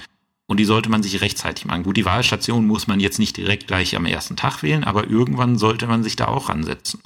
[0.47, 1.85] Und die sollte man sich rechtzeitig machen.
[1.85, 5.57] Gut, die Wahlstation muss man jetzt nicht direkt gleich am ersten Tag wählen, aber irgendwann
[5.57, 7.01] sollte man sich da auch ransetzen.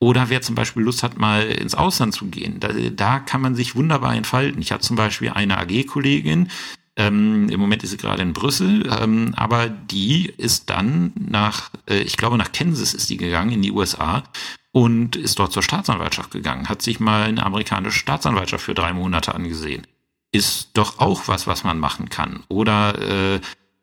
[0.00, 3.54] Oder wer zum Beispiel Lust hat, mal ins Ausland zu gehen, da, da kann man
[3.54, 4.60] sich wunderbar entfalten.
[4.62, 6.48] Ich habe zum Beispiel eine AG-Kollegin,
[6.96, 12.00] ähm, Im Moment ist sie gerade in Brüssel, ähm, aber die ist dann nach, äh,
[12.00, 14.24] ich glaube nach Kansas ist die gegangen in die USA
[14.72, 19.34] und ist dort zur Staatsanwaltschaft gegangen, hat sich mal eine amerikanische Staatsanwaltschaft für drei Monate
[19.34, 19.86] angesehen
[20.32, 22.44] ist doch auch was, was man machen kann.
[22.48, 23.40] Oder äh,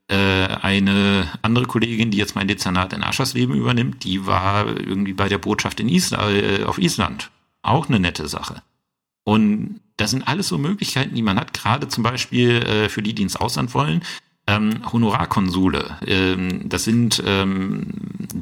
[0.10, 5.28] äh, eine andere Kollegin, die jetzt mein Dezernat in Aschersleben übernimmt, die war irgendwie bei
[5.28, 7.30] der Botschaft in Island, äh, auf Island.
[7.62, 8.62] Auch eine nette Sache.
[9.26, 13.14] Und das sind alles so Möglichkeiten, die man hat, gerade zum Beispiel äh, für die,
[13.14, 14.02] die ins Ausland wollen.
[14.48, 15.98] Ähm, Honorarkonsule.
[16.06, 17.88] Ähm, das sind ähm,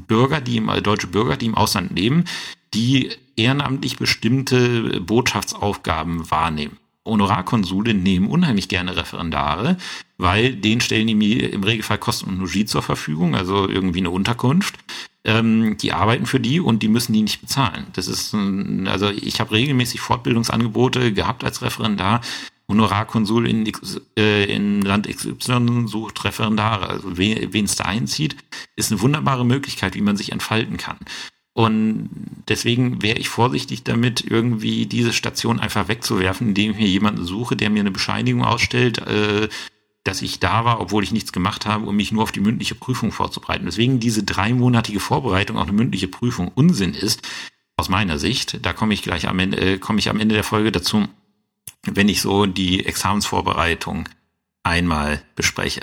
[0.08, 2.26] Bürger, die im, deutsche Bürger, die im Ausland leben,
[2.76, 6.78] die ehrenamtlich bestimmte Botschaftsaufgaben wahrnehmen.
[7.06, 9.78] Honorarkonsule nehmen unheimlich gerne Referendare,
[10.18, 14.12] weil denen stellen die mir im Regelfall Kosten und Logis zur Verfügung, also irgendwie eine
[14.12, 14.76] Unterkunft.
[15.24, 17.88] Ähm, die arbeiten für die und die müssen die nicht bezahlen.
[17.94, 18.34] Das ist,
[18.86, 22.22] also ich habe regelmäßig Fortbildungsangebote gehabt als Referendar.
[22.68, 23.72] Honorarkonsul in,
[24.18, 26.90] äh, in Land XY sucht Referendare.
[26.90, 28.36] Also wen es da einzieht,
[28.76, 30.98] ist eine wunderbare Möglichkeit, wie man sich entfalten kann.
[31.54, 32.10] Und
[32.50, 37.56] deswegen wäre ich vorsichtig damit, irgendwie diese Station einfach wegzuwerfen, indem ich mir jemanden suche,
[37.56, 39.48] der mir eine Bescheinigung ausstellt, äh,
[40.06, 42.76] dass ich da war, obwohl ich nichts gemacht habe, um mich nur auf die mündliche
[42.76, 43.66] Prüfung vorzubereiten.
[43.66, 47.28] Deswegen diese dreimonatige Vorbereitung auf eine mündliche Prüfung Unsinn ist,
[47.76, 50.46] aus meiner Sicht, da komme ich gleich am Ende, äh, komme ich am Ende der
[50.46, 51.08] Folge dazu,
[51.84, 54.08] wenn ich so die Examensvorbereitung
[54.64, 55.82] einmal bespreche.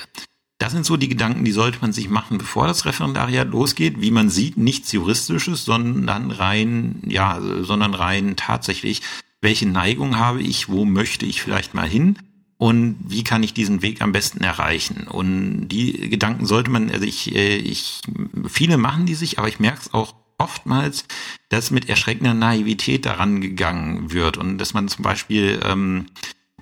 [0.59, 4.01] Das sind so die Gedanken, die sollte man sich machen, bevor das Referendariat losgeht.
[4.01, 9.03] Wie man sieht, nichts Juristisches, sondern rein, ja, sondern rein tatsächlich,
[9.41, 12.17] welche Neigung habe ich, wo möchte ich vielleicht mal hin
[12.63, 15.09] und wie kann ich diesen Weg am besten erreichen.
[15.09, 18.03] Und die Gedanken sollte man, also ich, äh, ich,
[18.47, 21.05] viele machen die sich, aber ich merke es auch oftmals,
[21.49, 26.07] dass mit erschreckender Naivität daran gegangen wird und dass man zum Beispiel, ähm,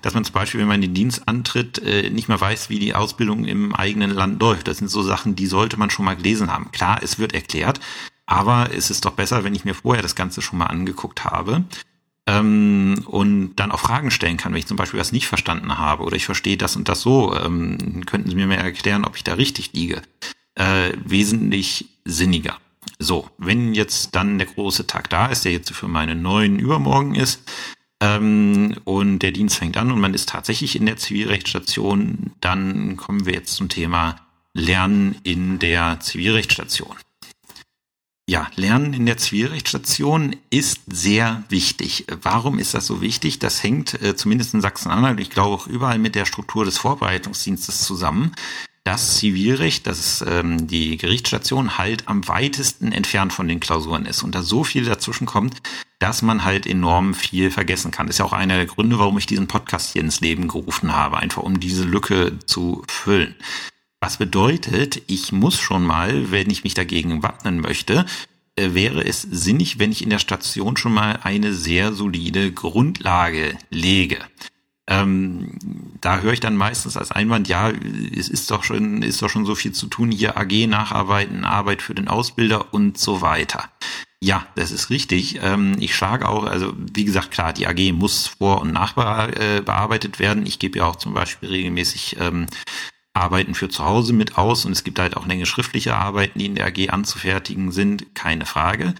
[0.01, 2.95] dass man zum Beispiel, wenn man den Dienst antritt, äh, nicht mehr weiß, wie die
[2.95, 4.67] Ausbildung im eigenen Land läuft.
[4.67, 6.71] Das sind so Sachen, die sollte man schon mal gelesen haben.
[6.71, 7.79] Klar, es wird erklärt,
[8.25, 11.63] aber es ist doch besser, wenn ich mir vorher das Ganze schon mal angeguckt habe
[12.27, 16.03] ähm, und dann auch Fragen stellen kann, wenn ich zum Beispiel was nicht verstanden habe
[16.03, 17.35] oder ich verstehe das und das so.
[17.35, 20.01] Ähm, könnten Sie mir mehr erklären, ob ich da richtig liege?
[20.55, 22.57] Äh, wesentlich sinniger.
[22.99, 27.15] So, wenn jetzt dann der große Tag da ist, der jetzt für meine neuen Übermorgen
[27.15, 27.41] ist,
[28.01, 33.25] ähm, und der Dienst fängt an und man ist tatsächlich in der Zivilrechtsstation, dann kommen
[33.25, 34.15] wir jetzt zum Thema
[34.53, 36.95] Lernen in der Zivilrechtsstation.
[38.31, 42.05] Ja, Lernen in der Zivilrechtsstation ist sehr wichtig.
[42.21, 43.39] Warum ist das so wichtig?
[43.39, 47.81] Das hängt äh, zumindest in Sachsen-Anhalt, ich glaube auch überall mit der Struktur des Vorbereitungsdienstes
[47.81, 48.31] zusammen
[48.85, 54.23] das Zivilrecht, das ist ähm, die Gerichtsstation, halt am weitesten entfernt von den Klausuren ist
[54.23, 55.61] und da so viel dazwischen kommt,
[55.99, 58.07] dass man halt enorm viel vergessen kann.
[58.07, 60.93] Das ist ja auch einer der Gründe, warum ich diesen Podcast hier ins Leben gerufen
[60.95, 63.35] habe, einfach um diese Lücke zu füllen.
[64.03, 68.07] Was bedeutet, ich muss schon mal, wenn ich mich dagegen wappnen möchte,
[68.55, 73.55] äh, wäre es sinnig, wenn ich in der Station schon mal eine sehr solide Grundlage
[73.69, 74.17] lege.
[74.87, 75.51] Ähm,
[76.01, 79.45] da höre ich dann meistens als Einwand, ja, es ist doch schon, ist doch schon
[79.45, 83.69] so viel zu tun hier, AG nacharbeiten, Arbeit für den Ausbilder und so weiter.
[84.23, 85.39] Ja, das ist richtig.
[85.43, 90.45] Ähm, ich schlage auch, also wie gesagt, klar, die AG muss vor- und nachbearbeitet werden.
[90.47, 92.47] Ich gebe ja auch zum Beispiel regelmäßig ähm,
[93.13, 96.39] Arbeiten für zu Hause mit aus und es gibt halt auch eine Menge schriftliche Arbeiten,
[96.39, 98.95] die in der AG anzufertigen sind, keine Frage.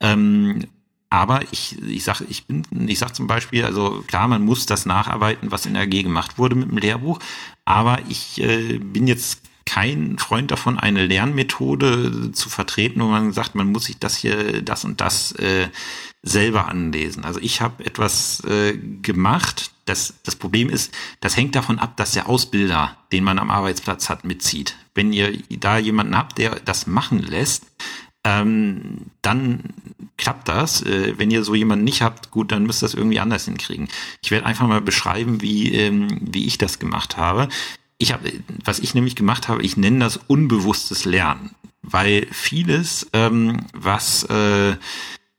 [0.00, 0.66] Ähm,
[1.10, 4.86] aber ich, ich sag, ich bin, ich sag zum Beispiel, also klar, man muss das
[4.86, 7.18] nacharbeiten, was in der AG gemacht wurde mit dem Lehrbuch,
[7.64, 13.54] aber ich äh, bin jetzt kein Freund davon, eine Lernmethode zu vertreten, wo man sagt,
[13.54, 15.68] man muss sich das hier, das und das äh,
[16.22, 17.24] selber anlesen.
[17.24, 19.72] Also ich habe etwas äh, gemacht.
[19.84, 24.08] Das, das Problem ist, das hängt davon ab, dass der Ausbilder, den man am Arbeitsplatz
[24.08, 24.76] hat, mitzieht.
[24.94, 27.66] Wenn ihr da jemanden habt, der das machen lässt,
[28.24, 29.60] ähm, dann
[30.16, 30.82] klappt das.
[30.82, 33.88] Äh, wenn ihr so jemanden nicht habt, gut, dann müsst ihr das irgendwie anders hinkriegen.
[34.22, 37.48] Ich werde einfach mal beschreiben, wie, ähm, wie ich das gemacht habe.
[37.98, 38.32] Ich habe,
[38.64, 44.76] was ich nämlich gemacht habe, ich nenne das unbewusstes Lernen, weil vieles, ähm, was äh,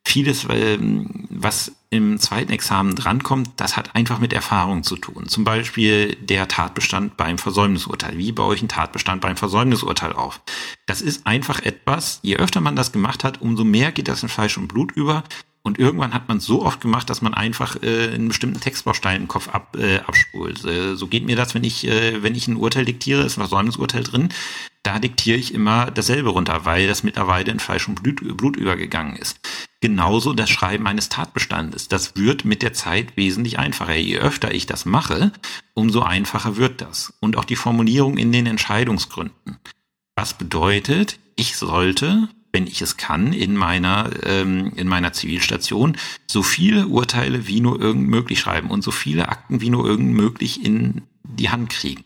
[0.08, 5.28] vieles, ähm, was im zweiten Examen drankommt, das hat einfach mit Erfahrung zu tun.
[5.28, 8.18] Zum Beispiel der Tatbestand beim Versäumnisurteil.
[8.18, 10.42] Wie baue ich einen Tatbestand beim Versäumnisurteil auf?
[10.86, 14.30] Das ist einfach etwas, je öfter man das gemacht hat, umso mehr geht das in
[14.30, 15.24] Fleisch und Blut über.
[15.68, 19.22] Und irgendwann hat man es so oft gemacht, dass man einfach äh, einen bestimmten Textbaustein
[19.22, 20.64] im Kopf ab, äh, abspult.
[20.64, 23.42] Äh, so geht mir das, wenn ich, äh, wenn ich ein Urteil diktiere, ist ein
[23.42, 24.30] Versäumnisurteil drin,
[24.84, 29.18] da diktiere ich immer dasselbe runter, weil das mittlerweile in Fleisch und Blut, Blut übergegangen
[29.18, 29.40] ist.
[29.82, 31.90] Genauso das Schreiben eines Tatbestandes.
[31.90, 33.96] Das wird mit der Zeit wesentlich einfacher.
[33.96, 35.34] Je öfter ich das mache,
[35.74, 37.14] umso einfacher wird das.
[37.20, 39.58] Und auch die Formulierung in den Entscheidungsgründen.
[40.16, 46.42] Was bedeutet, ich sollte, wenn ich es kann, in meiner, ähm, in meiner Zivilstation so
[46.42, 50.66] viele Urteile wie nur irgend möglich schreiben und so viele Akten wie nur irgend möglich
[50.66, 52.04] in die Hand kriegen.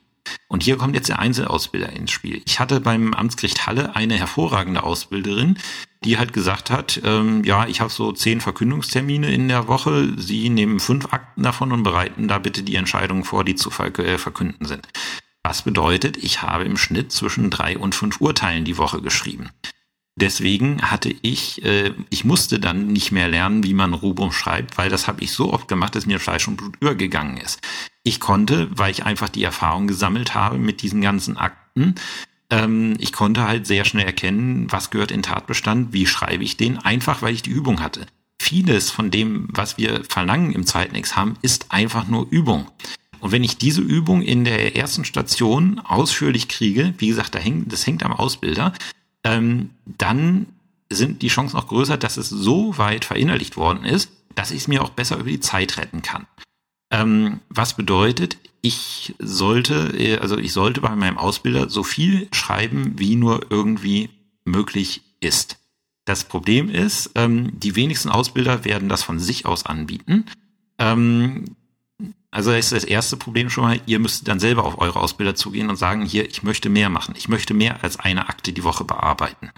[0.49, 2.41] Und hier kommt jetzt der Einzelausbilder ins Spiel.
[2.45, 5.57] Ich hatte beim Amtsgericht Halle eine hervorragende Ausbilderin,
[6.03, 10.49] die halt gesagt hat, ähm, ja, ich habe so zehn Verkündungstermine in der Woche, Sie
[10.49, 14.65] nehmen fünf Akten davon und bereiten da bitte die Entscheidungen vor, die zu äh, verkünden
[14.65, 14.85] sind.
[15.43, 19.49] Was bedeutet, ich habe im Schnitt zwischen drei und fünf Urteilen die Woche geschrieben.
[20.15, 24.89] Deswegen hatte ich, äh, ich musste dann nicht mehr lernen, wie man Rubum schreibt, weil
[24.89, 27.59] das habe ich so oft gemacht, dass mir Fleisch und Blut übergegangen ist.
[28.03, 31.95] Ich konnte, weil ich einfach die Erfahrung gesammelt habe mit diesen ganzen Akten,
[32.51, 36.77] ähm, ich konnte halt sehr schnell erkennen, was gehört in Tatbestand, wie schreibe ich den,
[36.77, 38.05] einfach weil ich die Übung hatte.
[38.41, 42.67] Vieles von dem, was wir verlangen im zweiten Examen, ist einfach nur Übung.
[43.19, 48.03] Und wenn ich diese Übung in der ersten Station ausführlich kriege, wie gesagt, das hängt
[48.03, 48.73] am Ausbilder,
[49.23, 50.47] ähm, dann
[50.91, 54.67] sind die Chancen auch größer, dass es so weit verinnerlicht worden ist, dass ich es
[54.67, 56.27] mir auch besser über die Zeit retten kann.
[56.91, 62.93] Ähm, was bedeutet, ich sollte, äh, also ich sollte bei meinem Ausbilder so viel schreiben,
[62.97, 64.09] wie nur irgendwie
[64.43, 65.57] möglich ist.
[66.05, 70.25] Das Problem ist, ähm, die wenigsten Ausbilder werden das von sich aus anbieten.
[70.77, 71.55] Ähm,
[72.31, 75.69] Also ist das erste Problem schon mal, ihr müsst dann selber auf eure Ausbilder zugehen
[75.69, 77.13] und sagen, hier, ich möchte mehr machen.
[77.17, 79.51] Ich möchte mehr als eine Akte die Woche bearbeiten.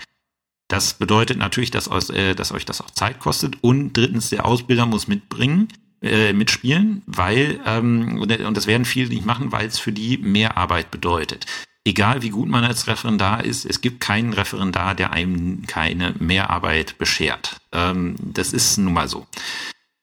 [0.68, 3.62] Das bedeutet natürlich, dass, euch, äh, dass euch das auch Zeit kostet.
[3.62, 5.68] Und drittens, der Ausbilder muss mitbringen,
[6.02, 10.58] äh, mitspielen, weil, ähm, und das werden viele nicht machen, weil es für die mehr
[10.58, 11.46] Arbeit bedeutet.
[11.86, 16.98] Egal wie gut man als Referendar ist, es gibt keinen Referendar, der einem keine Mehrarbeit
[16.98, 17.58] beschert.
[17.72, 19.28] Ähm, das ist nun mal so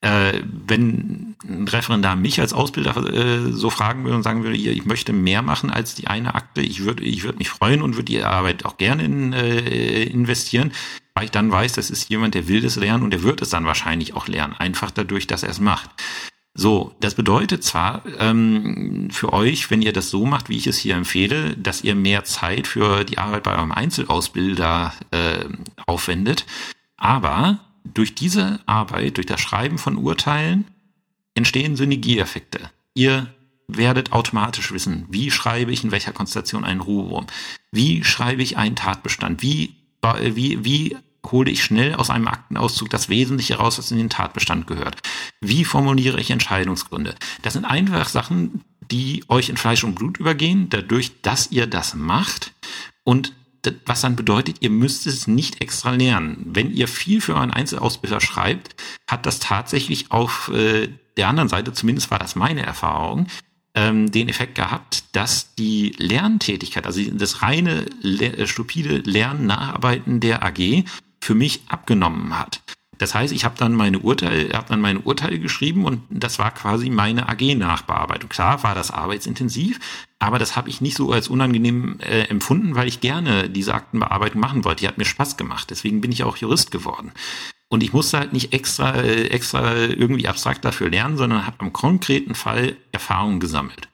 [0.01, 4.85] äh, wenn ein Referendar mich als Ausbilder äh, so fragen würde und sagen würde, ich
[4.85, 8.05] möchte mehr machen als die eine Akte, ich würde ich würde mich freuen und würde
[8.05, 10.71] die Arbeit auch gerne in, äh, investieren,
[11.13, 13.49] weil ich dann weiß, das ist jemand, der will das lernen und der wird es
[13.49, 15.91] dann wahrscheinlich auch lernen, einfach dadurch, dass er es macht.
[16.53, 20.77] So, das bedeutet zwar ähm, für euch, wenn ihr das so macht, wie ich es
[20.77, 25.45] hier empfehle, dass ihr mehr Zeit für die Arbeit bei eurem Einzelausbilder äh,
[25.85, 26.45] aufwendet,
[26.97, 30.65] aber durch diese Arbeit, durch das Schreiben von Urteilen,
[31.33, 32.69] entstehen Synergieeffekte.
[32.93, 33.33] Ihr
[33.67, 37.27] werdet automatisch wissen, wie schreibe ich in welcher Konstellation einen Ruhewurm,
[37.71, 43.09] wie schreibe ich einen Tatbestand, wie, wie, wie hole ich schnell aus einem Aktenauszug das
[43.09, 45.01] Wesentliche raus, was in den Tatbestand gehört,
[45.39, 47.15] wie formuliere ich Entscheidungsgründe.
[47.43, 51.93] Das sind einfach Sachen, die euch in Fleisch und Blut übergehen, dadurch, dass ihr das
[51.93, 52.51] macht
[53.03, 53.33] und
[53.85, 56.43] was dann bedeutet, ihr müsst es nicht extra lernen.
[56.45, 58.75] Wenn ihr viel für euren Einzelausbilder schreibt,
[59.07, 63.27] hat das tatsächlich auf äh, der anderen Seite, zumindest war das meine Erfahrung,
[63.73, 70.43] ähm, den Effekt gehabt, dass die Lerntätigkeit, also das reine le stupide Lernen, Nacharbeiten der
[70.43, 70.83] AG
[71.21, 72.61] für mich abgenommen hat.
[73.01, 76.51] Das heißt, ich habe dann meine Urteile, habe dann meine Urteile geschrieben und das war
[76.51, 78.29] quasi meine AG-Nachbearbeitung.
[78.29, 79.79] Klar war das arbeitsintensiv,
[80.19, 84.39] aber das habe ich nicht so als unangenehm äh, empfunden, weil ich gerne diese Aktenbearbeitung
[84.39, 84.81] machen wollte.
[84.81, 85.71] Die hat mir Spaß gemacht.
[85.71, 87.11] Deswegen bin ich auch Jurist geworden.
[87.69, 91.73] Und ich musste halt nicht extra, äh, extra irgendwie abstrakt dafür lernen, sondern habe am
[91.73, 93.89] konkreten Fall Erfahrungen gesammelt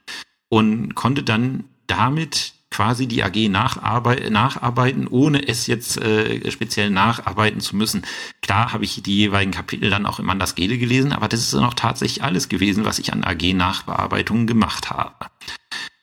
[0.50, 7.76] und konnte dann damit quasi die AG nacharbeiten, ohne es jetzt äh, speziell nacharbeiten zu
[7.76, 8.04] müssen.
[8.42, 11.54] Klar habe ich die jeweiligen Kapitel dann auch im Anders Gede gelesen, aber das ist
[11.54, 15.28] dann auch tatsächlich alles gewesen, was ich an AG-Nachbearbeitungen gemacht habe.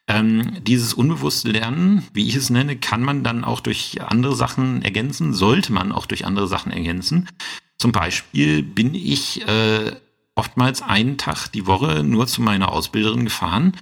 [0.07, 4.83] Ähm, dieses unbewusste Lernen, wie ich es nenne, kann man dann auch durch andere Sachen
[4.83, 7.29] ergänzen, sollte man auch durch andere Sachen ergänzen.
[7.79, 9.93] Zum Beispiel bin ich äh,
[10.35, 13.73] oftmals einen Tag die Woche nur zu meiner Ausbilderin gefahren,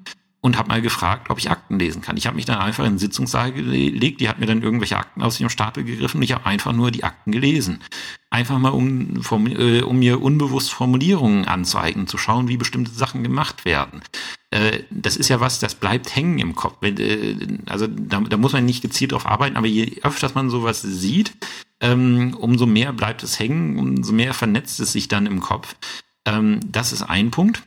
[0.43, 2.17] und habe mal gefragt, ob ich Akten lesen kann.
[2.17, 5.23] Ich habe mich dann einfach in den Sitzungssaal gelegt, die hat mir dann irgendwelche Akten
[5.23, 7.81] aus ihrem Stapel gegriffen und ich habe einfach nur die Akten gelesen.
[8.29, 13.65] Einfach mal, um, äh, um mir unbewusst Formulierungen anzueignen, zu schauen, wie bestimmte Sachen gemacht
[13.65, 14.03] werden.
[14.51, 16.83] Äh, das ist ja was, das bleibt hängen im Kopf.
[16.83, 20.83] Äh, also da, da muss man nicht gezielt drauf arbeiten, aber je öfter man sowas
[20.83, 21.35] sieht,
[21.81, 25.77] ähm, umso mehr bleibt es hängen, umso mehr vernetzt es sich dann im Kopf.
[26.25, 27.63] Ähm, das ist ein Punkt.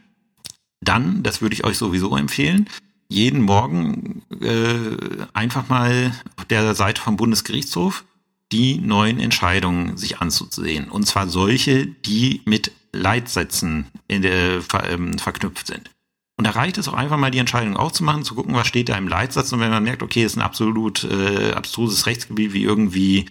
[0.86, 2.70] Dann, das würde ich euch sowieso empfehlen,
[3.08, 8.06] jeden Morgen äh, einfach mal auf der Seite vom Bundesgerichtshof
[8.52, 10.90] die neuen Entscheidungen sich anzusehen.
[10.90, 15.90] Und zwar solche, die mit Leitsätzen in der, ähm, verknüpft sind.
[16.38, 18.98] Und da reicht es auch einfach mal die Entscheidung aufzumachen, zu gucken, was steht da
[18.98, 19.52] im Leitsatz.
[19.52, 23.26] Und wenn man merkt, okay, es ist ein absolut äh, abstruses Rechtsgebiet wie irgendwie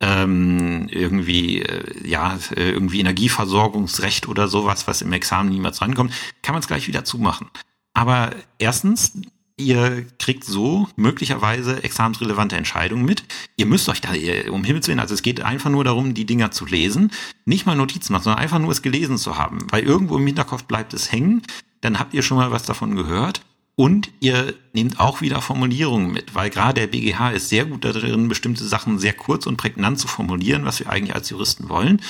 [0.00, 6.54] ähm, irgendwie, äh, ja, äh, irgendwie Energieversorgungsrecht oder sowas, was im Examen niemals rankommt, kann
[6.54, 7.48] man es gleich wieder zumachen.
[7.94, 9.12] Aber erstens,
[9.56, 13.24] ihr kriegt so möglicherweise examensrelevante Entscheidungen mit.
[13.56, 14.10] Ihr müsst euch da,
[14.52, 17.10] um Himmels Willen, also es geht einfach nur darum, die Dinger zu lesen,
[17.44, 20.64] nicht mal Notizen machen, sondern einfach nur es gelesen zu haben, weil irgendwo im Hinterkopf
[20.64, 21.42] bleibt es hängen,
[21.80, 23.42] dann habt ihr schon mal was davon gehört
[23.78, 28.26] und ihr nehmt auch wieder Formulierungen mit, weil gerade der BGH ist sehr gut darin,
[28.26, 32.02] bestimmte Sachen sehr kurz und prägnant zu formulieren, was wir eigentlich als Juristen wollen.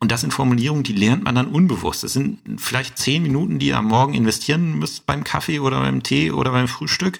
[0.00, 2.04] Und das sind Formulierungen, die lernt man dann unbewusst.
[2.04, 6.02] Das sind vielleicht zehn Minuten, die ihr am Morgen investieren müsst beim Kaffee oder beim
[6.02, 7.18] Tee oder beim Frühstück,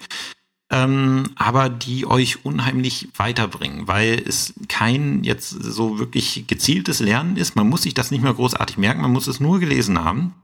[0.69, 7.55] ähm, aber die euch unheimlich weiterbringen, weil es kein jetzt so wirklich gezieltes Lernen ist.
[7.55, 10.35] Man muss sich das nicht mehr großartig merken, man muss es nur gelesen haben.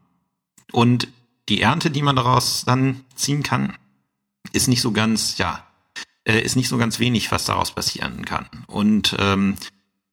[0.72, 1.10] Und
[1.52, 3.74] die Ernte, die man daraus dann ziehen kann,
[4.54, 5.68] ist nicht so ganz, ja,
[6.24, 8.48] äh, ist nicht so ganz wenig, was daraus passieren kann.
[8.68, 9.58] Und ähm,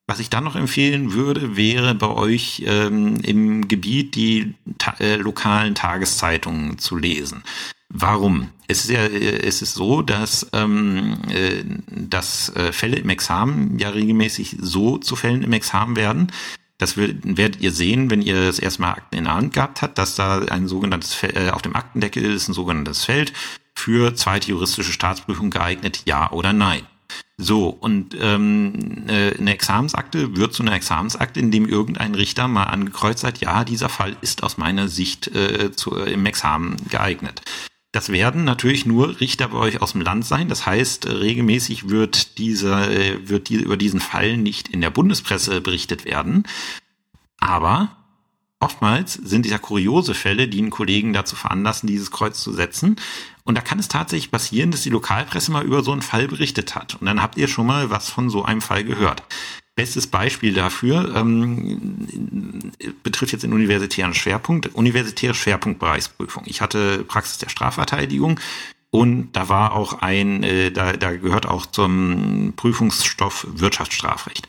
[0.09, 5.17] was ich dann noch empfehlen würde, wäre bei euch ähm, im Gebiet die ta äh,
[5.17, 7.45] lokalen Tageszeitungen zu lesen.
[7.89, 8.51] Warum?
[8.67, 13.79] Es ist ja, äh, es ist so, dass, ähm, äh, dass äh, Fälle im Examen
[13.79, 16.33] ja regelmäßig so zu Fällen im Examen werden,
[16.79, 19.99] das werdet ihr sehen, wenn ihr das erste Mal Akten in der Hand gehabt habt,
[19.99, 23.33] dass da ein sogenanntes äh, auf dem Aktendeckel ist ein sogenanntes Feld
[23.75, 26.83] für zweite juristische Staatsprüfung geeignet, ja oder nein.
[27.37, 32.65] So, und ähm, äh, eine Examensakte wird zu einer Examensakte, in dem irgendein Richter mal
[32.65, 37.43] angekreuzt hat, ja, dieser Fall ist aus meiner Sicht äh, zu, äh, im Examen geeignet.
[37.93, 40.49] Das werden natürlich nur Richter bei euch aus dem Land sein.
[40.49, 45.63] Das heißt, regelmäßig wird dieser, äh, wird die, über diesen Fall nicht in der Bundespresse
[45.63, 46.45] berichtet werden.
[47.39, 47.97] Aber
[48.61, 52.97] oftmals sind es ja kuriose Fälle, die einen Kollegen dazu veranlassen, dieses Kreuz zu setzen.
[53.45, 56.75] Und da kann es tatsächlich passieren, dass die Lokalpresse mal über so einen Fall berichtet
[56.75, 56.97] hat.
[57.01, 59.23] Und dann habt ihr schon mal was von so einem Fall gehört.
[59.79, 62.73] Bestes Beispiel dafür ähm,
[63.05, 66.43] betrifft jetzt den universitären Schwerpunkt, universitäre Schwerpunktbereichsprüfung.
[66.47, 68.41] Ich hatte Praxis der Strafverteidigung
[68.91, 74.49] und da war auch ein, äh, da, da gehört auch zum Prüfungsstoff Wirtschaftsstrafrecht.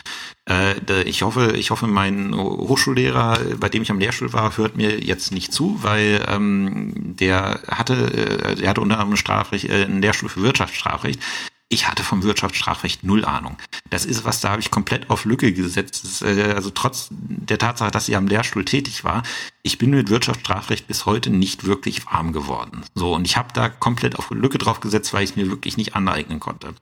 [0.49, 4.99] Äh, ich hoffe, ich hoffe, mein Hochschullehrer, bei dem ich am Lehrstuhl war, hört mir
[4.99, 10.01] jetzt nicht zu, weil ähm, der hatte, äh, der hatte unter anderem Strafrecht, äh, einen
[10.01, 11.21] Lehrstuhl für Wirtschaftsstrafrecht
[11.69, 13.57] ich hatte vom Wirtschaftsstrafrecht null Ahnung.
[13.89, 16.03] Das ist was, da habe ich komplett auf Lücke gesetzt.
[16.03, 19.23] Das, äh, also trotz der Tatsache, dass ich am Lehrstuhl tätig war,
[19.61, 22.83] ich bin mit Wirtschaftsstrafrecht bis heute nicht wirklich warm geworden.
[22.95, 25.77] So, und ich habe da komplett auf Lücke drauf gesetzt, weil ich es mir wirklich
[25.77, 26.73] nicht aneignen konnte.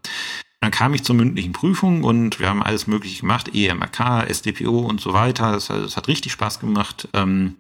[0.62, 5.02] Dann kam ich zur mündlichen Prüfung und wir haben alles Mögliche gemacht, EMRK, SDPO und
[5.02, 5.52] so weiter.
[5.52, 7.10] Das hat richtig Spaß gemacht.
[7.14, 7.58] Ähm,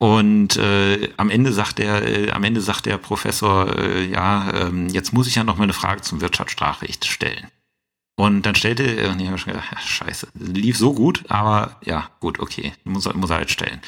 [0.00, 4.88] und äh, am Ende sagt der, äh, am Ende sagt der Professor, äh, ja, ähm,
[4.88, 7.48] jetzt muss ich ja noch mal eine Frage zum Wirtschaftsstrafrecht stellen.
[8.16, 8.82] Und dann stellte,
[9.16, 13.36] nee, ich gedacht, ja, scheiße, lief so gut, aber ja, gut, okay, muss, muss er
[13.36, 13.82] halt stellen.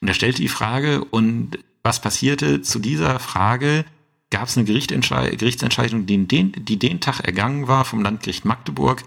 [0.00, 3.84] Und er stellte die Frage und was passierte zu dieser Frage?
[4.30, 9.02] Gab es eine Gerichtsentscheidung, die den, die den Tag ergangen war vom Landgericht Magdeburg,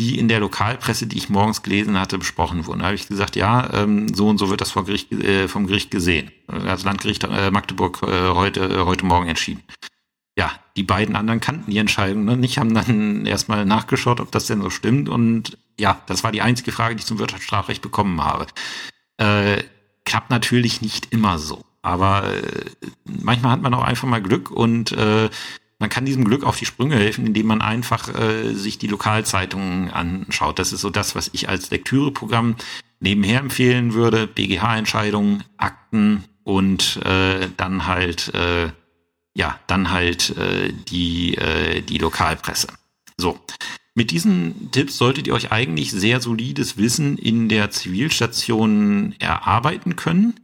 [0.00, 2.78] die in der Lokalpresse, die ich morgens gelesen hatte, besprochen wurden.
[2.78, 5.66] Da habe ich gesagt, ja, ähm, so und so wird das vor Gericht, äh, vom
[5.66, 6.32] Gericht gesehen.
[6.46, 9.62] Das Landgericht äh, Magdeburg äh, heute, äh, heute Morgen entschieden.
[10.38, 12.38] Ja, die beiden anderen kannten die Entscheidung ne?
[12.38, 15.10] nicht, haben dann erstmal nachgeschaut, ob das denn so stimmt.
[15.10, 18.46] Und ja, das war die einzige Frage, die ich zum Wirtschaftsstrafrecht bekommen habe.
[19.18, 19.62] Äh,
[20.06, 21.62] klappt natürlich nicht immer so.
[21.82, 22.70] Aber äh,
[23.04, 25.28] manchmal hat man auch einfach mal Glück und äh,
[25.80, 29.90] man kann diesem Glück auf die Sprünge helfen, indem man einfach äh, sich die Lokalzeitungen
[29.90, 30.58] anschaut.
[30.58, 32.56] Das ist so das, was ich als Lektüreprogramm
[33.00, 34.26] nebenher empfehlen würde.
[34.26, 38.68] BGH-Entscheidungen, Akten und äh, dann halt äh,
[39.34, 42.68] ja dann halt äh, die äh, die Lokalpresse.
[43.16, 43.40] So.
[43.94, 50.34] Mit diesen Tipps solltet ihr euch eigentlich sehr solides Wissen in der Zivilstation erarbeiten können.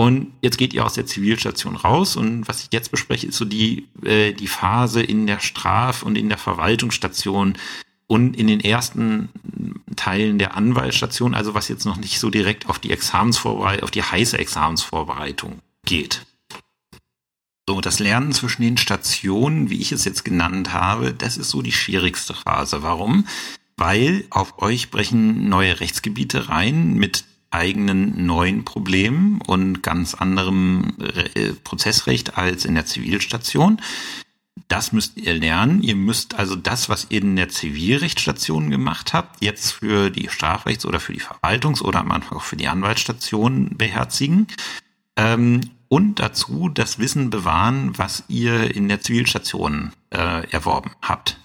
[0.00, 3.44] Und jetzt geht ihr aus der Zivilstation raus und was ich jetzt bespreche, ist so
[3.44, 7.58] die, äh, die Phase in der Straf- und in der Verwaltungsstation
[8.06, 9.28] und in den ersten
[9.96, 14.02] Teilen der Anwaltsstation, also was jetzt noch nicht so direkt auf die Examensvorbereitung, auf die
[14.02, 16.24] heiße Examensvorbereitung geht.
[17.68, 21.60] So, das Lernen zwischen den Stationen, wie ich es jetzt genannt habe, das ist so
[21.60, 22.82] die schwierigste Phase.
[22.82, 23.26] Warum?
[23.76, 30.94] Weil auf euch brechen neue Rechtsgebiete rein mit eigenen neuen Problemen und ganz anderem
[31.34, 33.80] äh, Prozessrecht als in der Zivilstation.
[34.68, 35.82] Das müsst ihr lernen.
[35.82, 40.86] Ihr müsst also das, was ihr in der Zivilrechtsstation gemacht habt, jetzt für die Strafrechts-
[40.86, 44.46] oder für die Verwaltungs- oder am Anfang auch für die Anwaltsstation beherzigen.
[45.16, 51.36] Ähm, und dazu das Wissen bewahren, was ihr in der Zivilstation äh, erworben habt.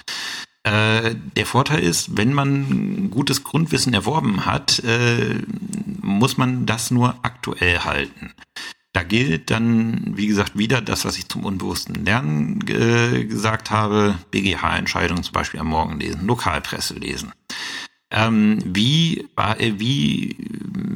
[0.66, 5.36] Äh, der Vorteil ist, wenn man gutes Grundwissen erworben hat, äh,
[6.01, 8.34] muss man das nur aktuell halten.
[8.91, 14.18] Da gilt dann, wie gesagt, wieder das, was ich zum unbewussten Lernen gesagt habe.
[14.32, 17.32] BGH-Entscheidungen zum Beispiel am Morgen lesen, Lokalpresse lesen.
[18.09, 20.36] Ähm, wie, äh, wie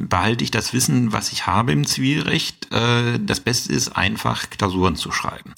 [0.08, 2.68] behalte ich das Wissen, was ich habe im Zivilrecht?
[2.72, 5.54] Das Beste ist einfach, Klausuren zu schreiben.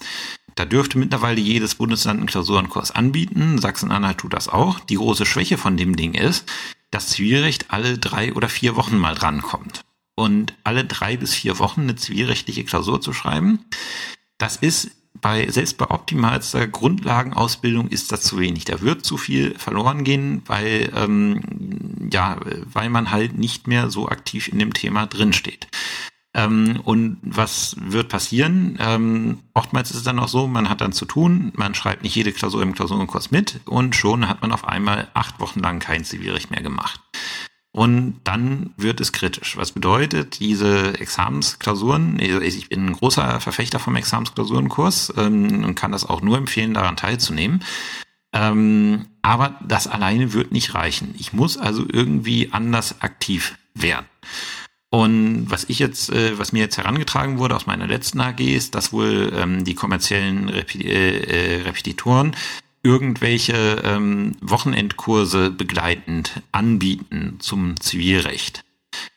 [0.55, 3.59] Da dürfte mittlerweile jedes Bundesland einen Klausurenkurs anbieten.
[3.59, 4.80] Sachsen-Anhalt tut das auch.
[4.80, 6.50] Die große Schwäche von dem Ding ist,
[6.90, 9.82] dass Zivilrecht alle drei oder vier Wochen mal drankommt.
[10.14, 13.64] Und alle drei bis vier Wochen eine zivilrechtliche Klausur zu schreiben,
[14.36, 14.90] das ist
[15.20, 18.64] bei, selbst bei optimalster Grundlagenausbildung ist das zu wenig.
[18.64, 22.38] Da wird zu viel verloren gehen, weil, ähm, ja,
[22.72, 25.68] weil man halt nicht mehr so aktiv in dem Thema drinsteht.
[26.34, 28.78] Ähm, und was wird passieren?
[28.80, 32.14] Ähm, oftmals ist es dann auch so, man hat dann zu tun, man schreibt nicht
[32.14, 36.04] jede Klausur im Klausurenkurs mit und schon hat man auf einmal acht Wochen lang kein
[36.04, 37.00] Zivilrecht mehr gemacht.
[37.74, 39.56] Und dann wird es kritisch.
[39.56, 42.18] Was bedeutet diese Examensklausuren?
[42.20, 46.74] Also ich bin ein großer Verfechter vom Examensklausurenkurs ähm, und kann das auch nur empfehlen,
[46.74, 47.64] daran teilzunehmen.
[48.34, 51.14] Ähm, aber das alleine wird nicht reichen.
[51.18, 54.06] Ich muss also irgendwie anders aktiv werden.
[54.95, 58.74] Und was ich jetzt, äh, was mir jetzt herangetragen wurde aus meiner letzten AG, ist,
[58.74, 62.36] dass wohl ähm, die kommerziellen Repi äh, äh, Repetitoren
[62.82, 68.64] irgendwelche ähm, Wochenendkurse begleitend anbieten zum Zivilrecht.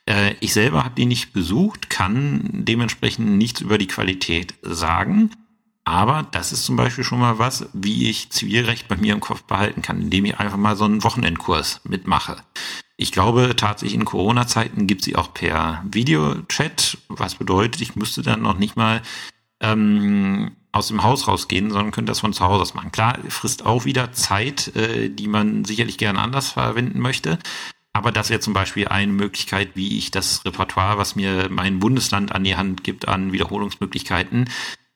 [0.05, 5.31] Äh, ich selber habe die nicht besucht, kann dementsprechend nichts über die Qualität sagen.
[5.83, 9.43] Aber das ist zum Beispiel schon mal was, wie ich Zivilrecht bei mir im Kopf
[9.43, 12.37] behalten kann, indem ich einfach mal so einen Wochenendkurs mitmache.
[12.97, 18.41] Ich glaube tatsächlich in Corona-Zeiten gibt sie auch per Videochat, was bedeutet, ich müsste dann
[18.41, 19.01] noch nicht mal
[19.59, 22.91] ähm, aus dem Haus rausgehen, sondern könnte das von zu Hause aus machen.
[22.91, 27.39] Klar, frisst auch wieder Zeit, äh, die man sicherlich gerne anders verwenden möchte.
[27.93, 32.33] Aber das wäre zum Beispiel eine Möglichkeit, wie ich das Repertoire, was mir mein Bundesland
[32.33, 34.49] an die Hand gibt, an Wiederholungsmöglichkeiten,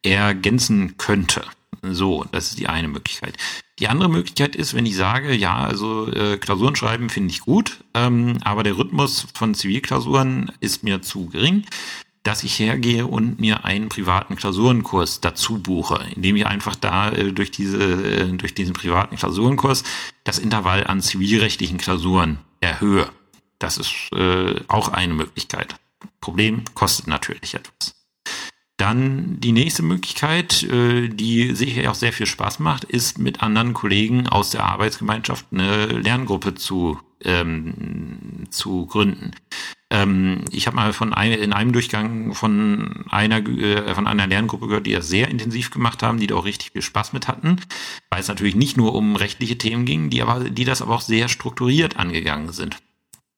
[0.03, 1.43] ergänzen könnte.
[1.81, 3.37] So, das ist die eine Möglichkeit.
[3.79, 7.77] Die andere Möglichkeit ist, wenn ich sage, ja, also äh, Klausuren schreiben finde ich gut,
[7.93, 11.65] ähm, aber der Rhythmus von Zivilklausuren ist mir zu gering,
[12.23, 17.31] dass ich hergehe und mir einen privaten Klausurenkurs dazu buche, indem ich einfach da äh,
[17.31, 19.83] durch diese äh, durch diesen privaten Klausurenkurs
[20.25, 23.09] das Intervall an zivilrechtlichen Klausuren erhöhe.
[23.57, 25.75] Das ist äh, auch eine Möglichkeit.
[26.19, 27.98] Problem kostet natürlich etwas.
[28.79, 33.73] Dann die nächste Möglichkeit, äh, die sicher auch sehr viel Spaß macht, ist mit anderen
[33.73, 39.31] Kollegen aus der Arbeitsgemeinschaft eine Lerngruppe zu, ähm, zu gründen.
[39.89, 44.67] Ähm, ich habe mal von ein, in einem Durchgang von einer, äh, von einer Lerngruppe
[44.67, 47.57] gehört, die das sehr intensiv gemacht haben, die da auch richtig viel Spaß mit hatten,
[48.09, 51.01] weil es natürlich nicht nur um rechtliche Themen ging, die aber, die das aber auch
[51.01, 52.77] sehr strukturiert angegangen sind.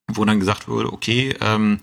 [0.08, 1.80] Wo dann gesagt wurde, okay, ähm,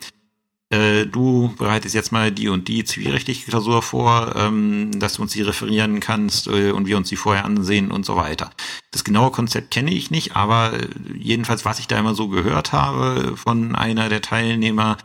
[0.71, 5.33] äh, du bereitest jetzt mal die und die zivilrechtliche Klausur vor, ähm, dass du uns
[5.33, 8.51] die referieren kannst äh, und wir uns die vorher ansehen und so weiter.
[8.91, 12.73] Das genaue Konzept kenne ich nicht, aber äh, jedenfalls, was ich da immer so gehört
[12.73, 14.99] habe von einer der Teilnehmer,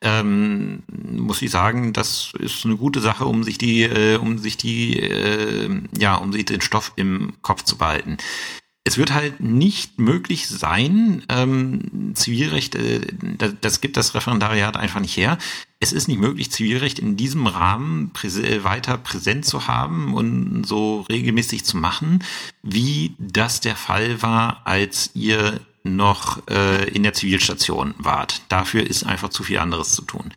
[0.00, 4.56] ähm, muss ich sagen, das ist eine gute Sache, um sich die, äh, um sich
[4.56, 8.18] die, äh, ja, um sich den Stoff im Kopf zu behalten
[8.88, 13.02] es wird halt nicht möglich sein, ähm, Zivilrecht, äh,
[13.36, 15.36] das, das gibt das Referendariat einfach nicht her.
[15.78, 21.02] Es ist nicht möglich, Zivilrecht in diesem Rahmen präse weiter präsent zu haben und so
[21.02, 22.24] regelmäßig zu machen,
[22.62, 28.40] wie das der Fall war, als ihr noch äh, in der Zivilstation wart.
[28.48, 30.32] Dafür ist einfach zu viel anderes zu tun.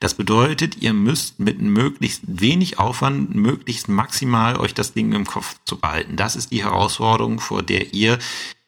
[0.00, 5.56] Das bedeutet, ihr müsst mit möglichst wenig Aufwand, möglichst maximal euch das Ding im Kopf
[5.64, 6.16] zu behalten.
[6.16, 8.18] Das ist die Herausforderung, vor der ihr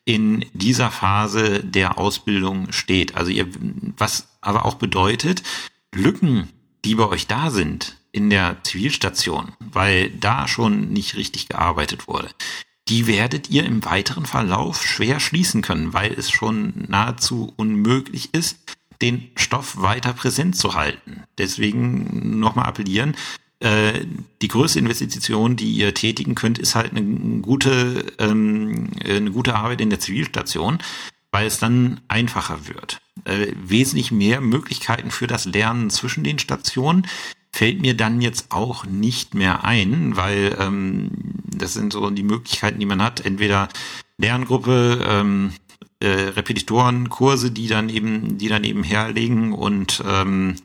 [0.05, 3.15] in dieser Phase der Ausbildung steht.
[3.15, 3.47] Also ihr,
[3.97, 5.43] was aber auch bedeutet,
[5.95, 6.49] Lücken,
[6.85, 12.31] die bei euch da sind in der Zivilstation, weil da schon nicht richtig gearbeitet wurde,
[12.89, 18.59] die werdet ihr im weiteren Verlauf schwer schließen können, weil es schon nahezu unmöglich ist,
[19.03, 21.24] den Stoff weiter präsent zu halten.
[21.38, 23.14] Deswegen nochmal appellieren,
[23.61, 24.05] äh,
[24.40, 29.80] die größte Investition, die ihr tätigen könnt, ist halt eine gute, ähm, eine gute Arbeit
[29.80, 30.78] in der Zivilstation,
[31.32, 33.01] weil es dann einfacher wird.
[33.24, 37.07] Äh, wesentlich mehr Möglichkeiten für das Lernen zwischen den Stationen
[37.53, 41.11] fällt mir dann jetzt auch nicht mehr ein, weil ähm,
[41.44, 43.24] das sind so die Möglichkeiten, die man hat.
[43.24, 43.68] Entweder
[44.18, 45.53] Lerngruppe, ähm,
[46.01, 50.57] äh, Repetitorenkurse, die dann eben, die dann eben herlegen und ähm,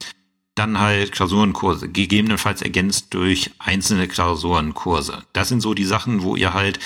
[0.55, 5.23] dann halt Klausurenkurse, gegebenenfalls ergänzt durch einzelne Klausurenkurse.
[5.33, 6.79] Das sind so die Sachen, wo ihr halt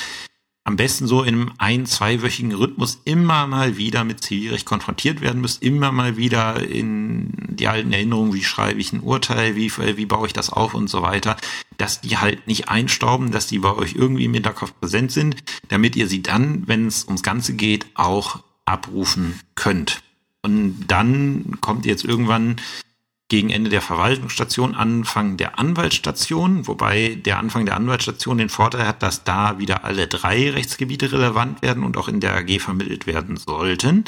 [0.68, 5.39] am besten so in einem ein-, zweiwöchigen Rhythmus immer mal wieder mit Zivilrecht konfrontiert werden
[5.39, 10.05] müsst, immer mal wieder in die alten Erinnerungen, wie schreibe ich ein Urteil, wie, wie
[10.05, 11.38] baue ich das auf und so weiter,
[11.78, 15.38] dass die halt nicht einstauben, dass die bei euch irgendwie im Hinterkopf präsent sind,
[15.70, 20.01] damit ihr sie dann, wenn es ums Ganze geht, auch abrufen könnt.
[20.41, 22.57] Und dann kommt jetzt irgendwann
[23.30, 29.03] gegen Ende der Verwaltungsstation, Anfang der Anwaltsstation, wobei der Anfang der Anwaltsstation den Vorteil hat,
[29.03, 33.36] dass da wieder alle drei Rechtsgebiete relevant werden und auch in der AG vermittelt werden
[33.36, 34.05] sollten.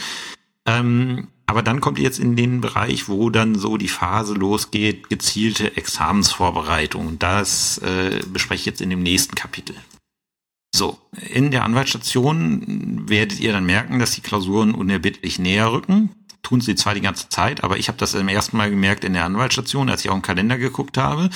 [0.66, 5.10] Ähm, aber dann kommt ihr jetzt in den Bereich, wo dann so die Phase losgeht,
[5.10, 7.20] gezielte Examensvorbereitung.
[7.20, 9.76] Das äh, bespreche ich jetzt in dem nächsten Kapitel.
[10.74, 11.00] So,
[11.34, 16.12] in der Anwaltsstation werdet ihr dann merken, dass die Klausuren unerbittlich näher rücken
[16.44, 19.14] tun sie zwar die ganze Zeit, aber ich habe das im ersten Mal gemerkt in
[19.14, 21.30] der Anwaltsstation, als ich auch im Kalender geguckt habe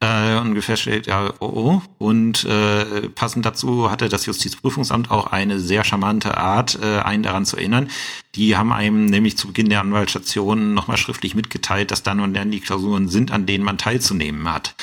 [0.00, 1.82] äh, und festgestellt, ja, oh, oh.
[1.98, 7.44] Und äh, passend dazu hatte das Justizprüfungsamt auch eine sehr charmante Art, äh, einen daran
[7.44, 7.90] zu erinnern.
[8.34, 12.50] Die haben einem nämlich zu Beginn der Anwaltsstation nochmal schriftlich mitgeteilt, dass dann und dann
[12.50, 14.74] die Klausuren sind, an denen man teilzunehmen hat.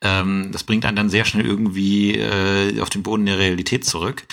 [0.00, 4.24] Ähm, das bringt einen dann sehr schnell irgendwie äh, auf den Boden der Realität zurück.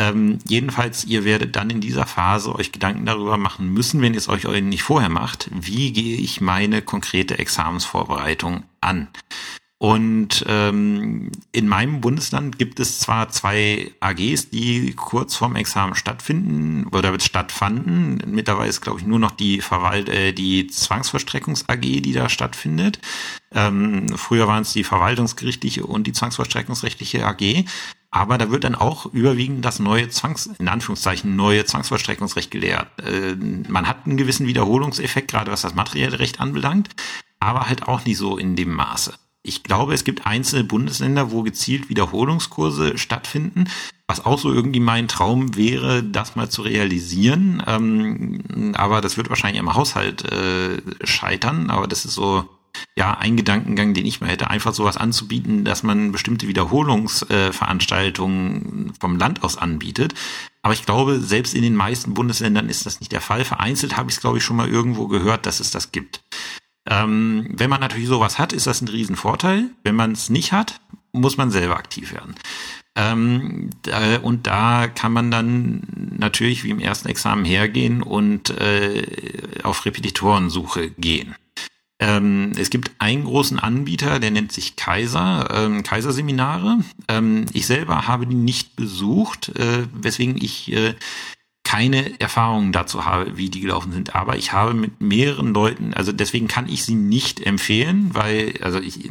[0.00, 4.18] Ähm, jedenfalls, ihr werdet dann in dieser Phase euch Gedanken darüber machen müssen, wenn ihr
[4.18, 9.08] es euch nicht vorher macht, wie gehe ich meine konkrete Examensvorbereitung an.
[9.76, 16.86] Und ähm, in meinem Bundesland gibt es zwar zwei AGs, die kurz vorm Examen stattfinden
[16.92, 18.22] oder stattfanden.
[18.26, 23.00] Mittlerweile ist, glaube ich, nur noch die Verwalt äh, die Zwangsverstreckungs AG, die da stattfindet.
[23.52, 27.64] Ähm, früher waren es die verwaltungsgerichtliche und die zwangsverstreckungsrechtliche AG.
[28.12, 32.88] Aber da wird dann auch überwiegend das neue Zwangs, in Anführungszeichen, neue Zwangsverstreckungsrecht gelehrt.
[33.00, 33.36] Äh,
[33.68, 36.88] man hat einen gewissen Wiederholungseffekt, gerade was das materielle Recht anbelangt,
[37.38, 41.42] aber halt auch nicht so in dem Maße ich glaube, es gibt einzelne Bundesländer, wo
[41.42, 43.64] gezielt Wiederholungskurse stattfinden,
[44.06, 47.62] was auch so irgendwie mein Traum wäre, das mal zu realisieren.
[47.66, 51.70] Ähm, aber das wird wahrscheinlich im Haushalt äh, scheitern.
[51.70, 52.48] Aber das ist so
[52.96, 59.16] ja ein Gedankengang, den ich mal hätte, einfach sowas anzubieten, dass man bestimmte Wiederholungsveranstaltungen vom
[59.16, 60.14] Land aus anbietet.
[60.62, 63.44] Aber ich glaube, selbst in den meisten Bundesländern ist das nicht der Fall.
[63.44, 66.22] Vereinzelt habe ich es, glaube ich, schon mal irgendwo gehört, dass es das gibt.
[66.88, 69.70] Ähm, wenn man natürlich sowas hat, ist das ein Riesenvorteil.
[69.84, 70.80] Wenn man es nicht hat,
[71.12, 72.34] muss man selber aktiv werden.
[72.96, 75.82] Ähm, äh, und da kann man dann
[76.18, 79.06] natürlich wie im ersten Examen hergehen und äh,
[79.62, 81.36] auf Repetitorensuche gehen.
[82.00, 86.78] Ähm, es gibt einen großen Anbieter, der nennt sich Kaiser, ähm, Kaiserseminare.
[87.08, 90.94] Ähm, ich selber habe die nicht besucht, äh, weswegen ich äh,
[91.62, 94.16] keine Erfahrungen dazu habe, wie die gelaufen sind.
[94.16, 98.80] Aber ich habe mit mehreren Leuten, also deswegen kann ich sie nicht empfehlen, weil, also
[98.80, 99.10] ich,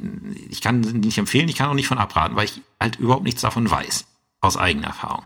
[0.49, 3.23] ich kann sie nicht empfehlen, ich kann auch nicht von abraten, weil ich halt überhaupt
[3.23, 4.05] nichts davon weiß,
[4.41, 5.25] aus eigener Erfahrung.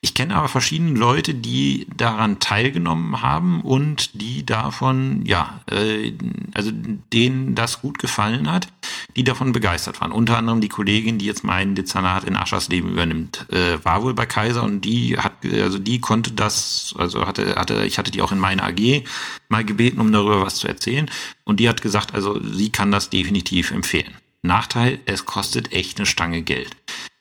[0.00, 6.12] Ich kenne aber verschiedene Leute, die daran teilgenommen haben und die davon, ja, äh,
[6.54, 6.70] also
[7.12, 8.68] denen das gut gefallen hat,
[9.16, 10.12] die davon begeistert waren.
[10.12, 14.24] Unter anderem die Kollegin, die jetzt mein Dezernat in Aschersleben übernimmt, äh, war wohl bei
[14.24, 18.30] Kaiser und die hat, also die konnte das, also hatte, hatte, ich hatte die auch
[18.30, 19.02] in meine AG
[19.48, 21.10] mal gebeten, um darüber was zu erzählen
[21.42, 24.14] und die hat gesagt, also sie kann das definitiv empfehlen.
[24.42, 26.70] Nachteil, es kostet echt eine Stange Geld.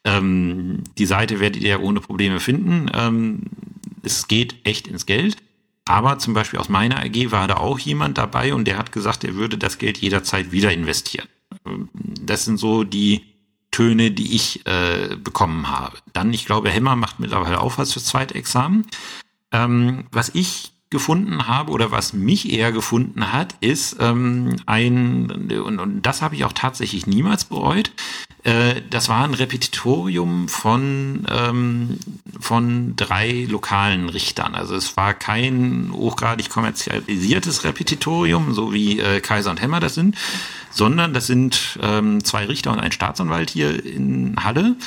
[0.03, 2.89] Ähm, die Seite werdet ihr ohne Probleme finden.
[2.93, 3.41] Ähm,
[4.03, 5.37] es geht echt ins Geld.
[5.85, 9.23] Aber zum Beispiel aus meiner AG war da auch jemand dabei und der hat gesagt,
[9.23, 11.27] er würde das Geld jederzeit wieder investieren.
[12.21, 13.23] Das sind so die
[13.71, 15.97] Töne, die ich äh, bekommen habe.
[16.11, 18.85] Dann, ich glaube, Hemmer macht mittlerweile auch was fürs zweite Examen.
[19.51, 25.79] Ähm, was ich gefunden habe oder was mich eher gefunden hat, ist ähm, ein, und,
[25.79, 27.91] und das habe ich auch tatsächlich niemals bereut,
[28.47, 31.99] äh, das war ein Repetitorium von, ähm,
[32.39, 34.55] von drei lokalen Richtern.
[34.55, 40.15] Also es war kein hochgradig kommerzialisiertes Repetitorium, so wie äh, Kaiser und Hemmer das sind,
[40.71, 44.77] sondern das sind ähm, zwei Richter und ein Staatsanwalt hier in Halle,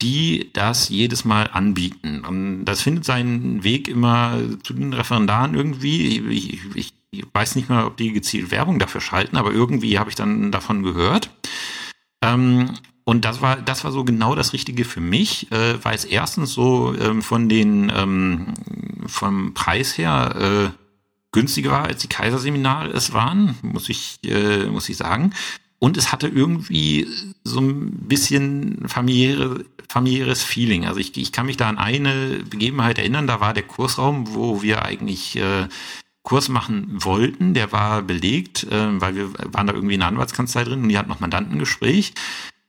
[0.00, 2.24] die das jedes Mal anbieten.
[2.24, 6.20] Und das findet seinen Weg immer zu den Referendaren irgendwie.
[6.28, 10.10] Ich, ich, ich weiß nicht mal, ob die gezielt Werbung dafür schalten, aber irgendwie habe
[10.10, 11.30] ich dann davon gehört.
[12.22, 16.04] Ähm, und das war, das war so genau das Richtige für mich, äh, weil es
[16.04, 18.54] erstens so ähm, von den, ähm,
[19.06, 20.80] vom Preis her äh,
[21.32, 25.32] günstiger war, als die Kaiserseminare es waren, muss ich, äh, muss ich sagen.
[25.78, 27.06] Und es hatte irgendwie
[27.42, 30.84] so ein bisschen familiäre, familiäres Feeling.
[30.84, 34.62] Also ich, ich kann mich da an eine Begebenheit erinnern, da war der Kursraum, wo
[34.62, 35.68] wir eigentlich äh,
[36.22, 40.64] Kurs machen wollten, der war belegt, äh, weil wir waren da irgendwie in einer Anwaltskanzlei
[40.64, 42.12] drin und die hatten noch Mandantengespräch.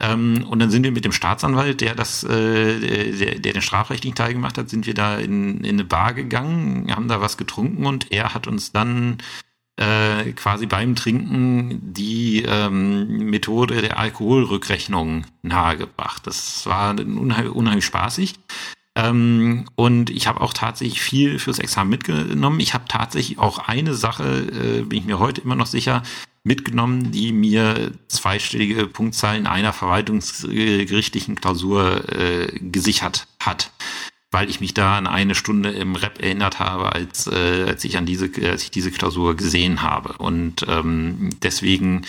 [0.01, 4.15] Ähm, und dann sind wir mit dem Staatsanwalt, der das, äh, der, der den strafrechtlichen
[4.15, 7.85] Teil gemacht hat, sind wir da in, in eine Bar gegangen, haben da was getrunken
[7.85, 9.19] und er hat uns dann
[9.77, 16.25] äh, quasi beim Trinken die ähm, Methode der Alkoholrückrechnung nahegebracht.
[16.25, 18.35] Das war unheimlich, unheimlich spaßig.
[18.95, 22.59] Ähm, und ich habe auch tatsächlich viel fürs Examen mitgenommen.
[22.59, 26.03] Ich habe tatsächlich auch eine Sache, äh, bin ich mir heute immer noch sicher,
[26.43, 33.71] mitgenommen, die mir zweistellige Punktzahlen einer verwaltungsgerichtlichen Klausur äh, gesichert hat
[34.31, 37.97] weil ich mich da an eine Stunde im Rap erinnert habe, als, äh, als ich
[37.97, 40.13] an diese, als ich diese Klausur gesehen habe.
[40.17, 42.05] Und ähm, deswegen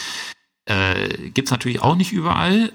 [0.67, 2.73] äh, gibt natürlich auch nicht überall.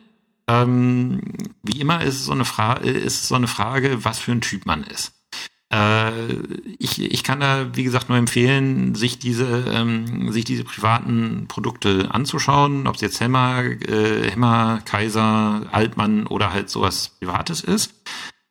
[0.49, 1.21] Ähm,
[1.63, 4.41] wie immer ist es so eine Frage, ist es so eine Frage, was für ein
[4.41, 5.13] Typ man ist.
[5.73, 6.33] Äh,
[6.79, 12.09] ich, ich kann da, wie gesagt, nur empfehlen, sich diese, ähm, sich diese privaten Produkte
[12.11, 17.93] anzuschauen, ob es jetzt Hemmer, äh, Hemmer, Kaiser, Altmann oder halt sowas Privates ist.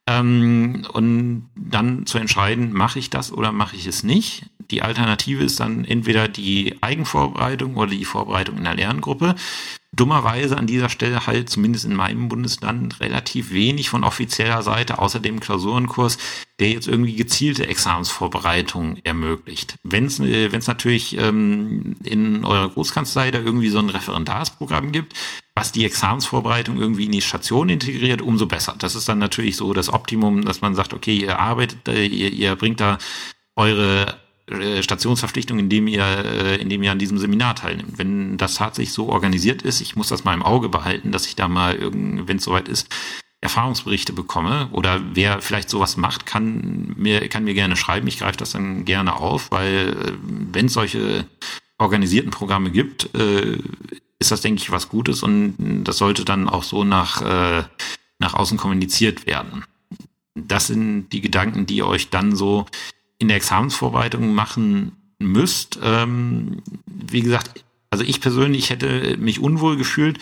[0.08, 4.46] Ähm, und dann zu entscheiden, mache ich das oder mache ich es nicht.
[4.70, 9.34] Die Alternative ist dann entweder die Eigenvorbereitung oder die Vorbereitung in der Lerngruppe.
[9.96, 15.20] Dummerweise an dieser Stelle halt zumindest in meinem Bundesland relativ wenig von offizieller Seite, außer
[15.20, 16.18] dem Klausurenkurs,
[16.60, 19.76] der jetzt irgendwie gezielte Examensvorbereitung ermöglicht.
[19.82, 25.14] Wenn es äh, wenn's natürlich ähm, in eurer Großkanzlei da irgendwie so ein Referendarsprogramm gibt,
[25.54, 28.74] was die Examensvorbereitung irgendwie in die Station integriert, umso besser.
[28.78, 32.54] Das ist dann natürlich so das Optimum, dass man sagt, okay, ihr arbeitet, ihr, ihr
[32.56, 32.98] bringt da
[33.56, 37.98] eure Stationsverpflichtung, indem ihr, äh, indem ihr an diesem Seminar teilnimmt.
[37.98, 41.34] Wenn das tatsächlich so organisiert ist, ich muss das mal im Auge behalten, dass ich
[41.34, 42.88] da mal, wenn es soweit ist,
[43.40, 48.06] Erfahrungsberichte bekomme oder wer vielleicht sowas macht, kann mir, kann mir gerne schreiben.
[48.06, 51.26] Ich greife das dann gerne auf, weil wenn es solche
[51.78, 53.58] organisierten Programme gibt, äh,
[54.18, 57.64] ist das, denke ich, was Gutes und das sollte dann auch so nach, äh,
[58.18, 59.64] nach außen kommuniziert werden.
[60.34, 62.66] Das sind die Gedanken, die euch dann so
[63.18, 65.78] in der Examensvorbereitung machen müsst.
[65.82, 70.18] Ähm, wie gesagt, also ich persönlich hätte mich unwohl gefühlt,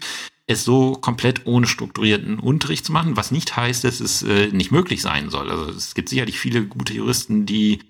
[0.46, 4.70] es so komplett ohne strukturierten Unterricht zu machen, was nicht heißt, dass es äh, nicht
[4.70, 5.50] möglich sein soll.
[5.50, 7.80] Also es gibt sicherlich viele gute Juristen, die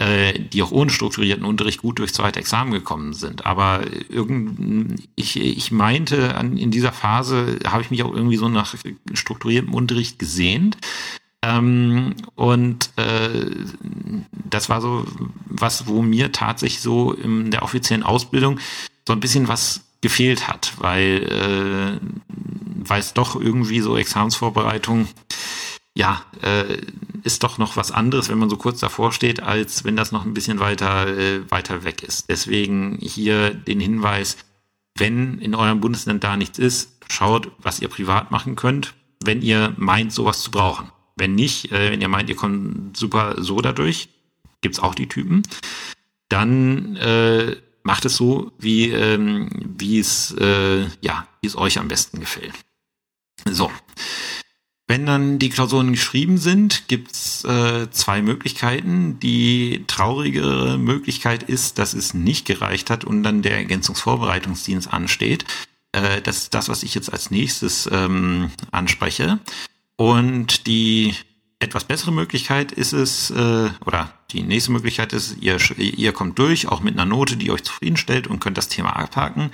[0.00, 3.44] äh, die auch ohne strukturierten Unterricht gut durch zweite Examen gekommen sind.
[3.44, 8.48] Aber irgend, ich, ich meinte, an, in dieser Phase habe ich mich auch irgendwie so
[8.48, 8.74] nach
[9.12, 10.78] strukturiertem Unterricht gesehnt.
[11.42, 13.50] Ähm, und äh,
[14.30, 15.06] das war so
[15.46, 18.58] was, wo mir tatsächlich so in der offiziellen Ausbildung
[19.06, 22.06] so ein bisschen was gefehlt hat, weil, äh,
[22.88, 25.08] weil es doch irgendwie so Examensvorbereitung
[25.96, 26.78] ja, äh,
[27.24, 30.24] ist doch noch was anderes, wenn man so kurz davor steht, als wenn das noch
[30.24, 32.30] ein bisschen weiter, äh, weiter weg ist.
[32.30, 34.36] Deswegen hier den Hinweis,
[34.96, 39.74] wenn in eurem Bundesland da nichts ist, schaut, was ihr privat machen könnt, wenn ihr
[39.76, 40.90] meint, sowas zu brauchen.
[41.20, 44.08] Wenn nicht, äh, wenn ihr meint, ihr kommt super so dadurch,
[44.62, 45.42] gibt's auch die Typen,
[46.30, 49.48] dann äh, macht es so, wie, ähm,
[49.78, 52.54] wie es, äh, ja, wie es euch am besten gefällt.
[53.50, 53.70] So.
[54.86, 59.20] Wenn dann die Klausuren geschrieben sind, gibt's äh, zwei Möglichkeiten.
[59.20, 65.44] Die traurigere Möglichkeit ist, dass es nicht gereicht hat und dann der Ergänzungsvorbereitungsdienst ansteht.
[65.92, 69.38] Äh, das ist das, was ich jetzt als nächstes ähm, anspreche.
[70.00, 71.14] Und die
[71.58, 76.68] etwas bessere Möglichkeit ist es, äh, oder die nächste Möglichkeit ist, ihr, ihr kommt durch,
[76.68, 79.50] auch mit einer Note, die euch zufriedenstellt und könnt das Thema abhaken.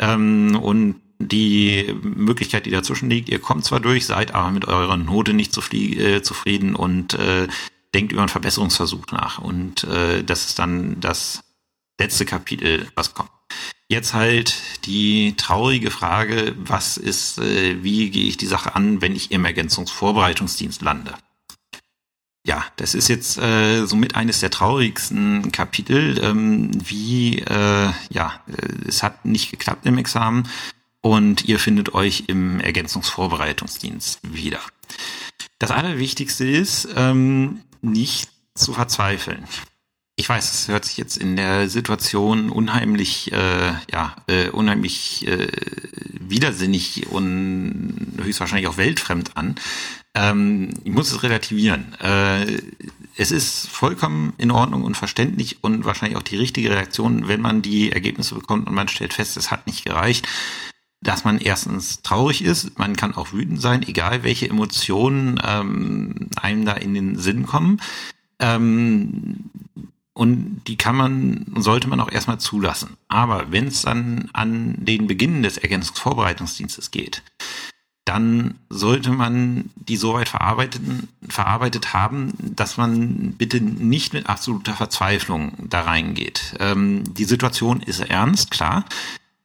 [0.00, 4.96] Ähm, und die Möglichkeit, die dazwischen liegt, ihr kommt zwar durch, seid aber mit eurer
[4.96, 7.46] Note nicht äh, zufrieden und äh,
[7.94, 9.38] denkt über einen Verbesserungsversuch nach.
[9.38, 11.44] Und äh, das ist dann das
[12.00, 13.30] letzte Kapitel, was kommt.
[13.88, 14.56] Jetzt halt
[14.86, 19.44] die traurige Frage, was ist, äh, wie gehe ich die Sache an, wenn ich im
[19.44, 21.14] Ergänzungsvorbereitungsdienst lande?
[22.44, 28.88] Ja, das ist jetzt äh, somit eines der traurigsten Kapitel, ähm, wie äh, ja, äh,
[28.88, 30.48] es hat nicht geklappt im Examen
[31.00, 34.60] und ihr findet euch im Ergänzungsvorbereitungsdienst wieder.
[35.58, 39.44] Das Allerwichtigste ist, ähm, nicht zu verzweifeln.
[40.18, 45.48] Ich weiß, es hört sich jetzt in der Situation unheimlich, äh, ja, äh, unheimlich äh,
[46.18, 49.56] widersinnig und höchstwahrscheinlich auch weltfremd an.
[50.14, 51.94] Ähm, ich muss es relativieren.
[52.00, 52.62] Äh,
[53.18, 57.60] es ist vollkommen in Ordnung und verständlich und wahrscheinlich auch die richtige Reaktion, wenn man
[57.60, 60.26] die Ergebnisse bekommt und man stellt fest, es hat nicht gereicht
[61.02, 66.64] dass man erstens traurig ist, man kann auch wütend sein, egal welche Emotionen ähm, einem
[66.64, 67.80] da in den Sinn kommen.
[68.40, 69.50] Ähm,
[70.16, 72.96] und die kann man, sollte man auch erstmal zulassen.
[73.06, 77.22] Aber wenn es dann an den Beginn des Ergänzungsvorbereitungsdienstes geht,
[78.06, 80.80] dann sollte man die soweit verarbeitet,
[81.28, 86.54] verarbeitet haben, dass man bitte nicht mit absoluter Verzweiflung da reingeht.
[86.60, 88.86] Ähm, die Situation ist ernst, klar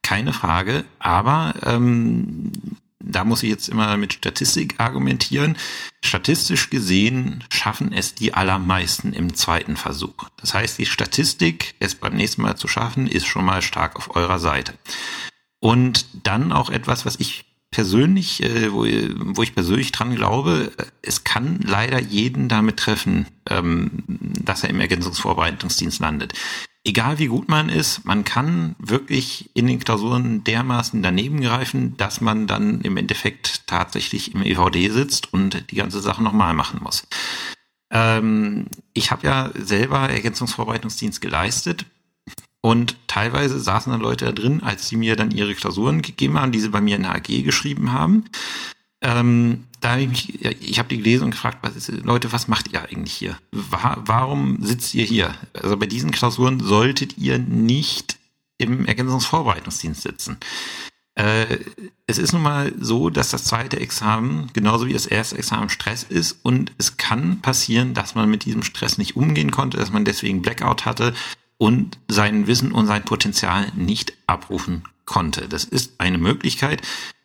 [0.03, 0.83] keine Frage.
[0.99, 2.51] Aber ähm,
[3.03, 5.57] da muss ich jetzt immer mit Statistik argumentieren.
[6.03, 10.29] Statistisch gesehen schaffen es die allermeisten im zweiten Versuch.
[10.37, 14.15] Das heißt, die Statistik, es beim nächsten Mal zu schaffen, ist schon mal stark auf
[14.15, 14.73] eurer Seite.
[15.59, 20.71] Und dann auch etwas, was ich persönlich, äh, wo, ich persönlich dran glaube,
[21.01, 26.33] es kann leider jeden damit treffen, ähm, dass er im Ergänzungsvorbereitungsdienst landet
[26.83, 32.21] egal wie gut man ist, man kann wirklich in den Klausuren dermaßen daneben greifen, dass
[32.21, 37.07] man dann im Endeffekt tatsächlich im EVD sitzt und die ganze Sache nochmal machen muss.
[37.91, 41.85] Ähm, ich habe ja selber Ergänzungsvorbereitungsdienst geleistet
[42.61, 46.51] und teilweise saßen dann Leute da drin, als sie mir dann ihre Klausuren gegeben haben,
[46.51, 48.25] die sie bei mir in der AG geschrieben haben.
[49.01, 52.47] Ähm, da habe ich mich, ich habe die gelesen und gefragt, was ist, Leute, was
[52.47, 53.37] macht ihr eigentlich hier?
[53.51, 55.33] warum sitzt ihr hier?
[55.53, 58.17] Also bei diesen Klausuren solltet ihr nicht
[58.59, 60.37] im Ergänzungsvorbereitungsdienst sitzen.
[61.15, 61.57] Äh,
[62.05, 66.03] es ist nun mal so, dass das zweite Examen genauso wie das erste Examen Stress
[66.03, 70.05] ist und es kann passieren, dass man mit diesem Stress nicht umgehen konnte, dass man
[70.05, 71.13] deswegen Blackout hatte
[71.57, 75.49] und sein Wissen und sein Potenzial nicht abrufen konnte.
[75.49, 76.81] Das ist eine Möglichkeit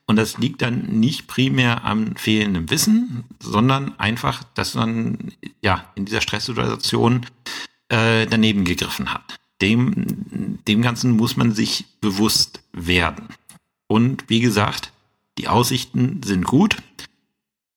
[0.06, 5.32] Und das liegt dann nicht primär am fehlenden Wissen, sondern einfach, dass man
[5.62, 7.26] ja in dieser Stresssituation
[7.88, 9.38] äh, daneben gegriffen hat.
[9.60, 13.28] Dem, dem Ganzen muss man sich bewusst werden.
[13.88, 14.92] Und wie gesagt,
[15.38, 16.76] die Aussichten sind gut.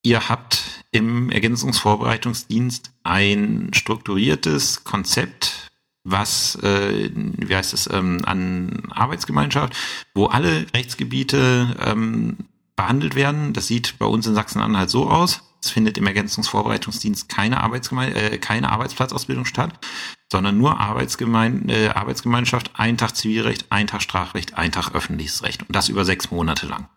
[0.03, 5.68] Ihr habt im Ergänzungsvorbereitungsdienst ein strukturiertes Konzept,
[6.11, 9.75] was, äh, wie heißt es, ähm, an Arbeitsgemeinschaft,
[10.13, 12.37] wo alle Rechtsgebiete ähm,
[12.75, 13.53] behandelt werden.
[13.53, 15.41] Das sieht bei uns in Sachsen-Anhalt so aus.
[15.61, 19.73] Es findet im Ergänzungsvorbereitungsdienst keine, Arbeitsgeme äh, keine Arbeitsplatzausbildung statt,
[20.31, 25.63] sondern nur Arbeitsgemein äh, Arbeitsgemeinschaft, ein Tag Zivilrecht, ein Tag Strafrecht, ein Tag öffentliches Recht
[25.63, 26.87] und das über sechs Monate lang.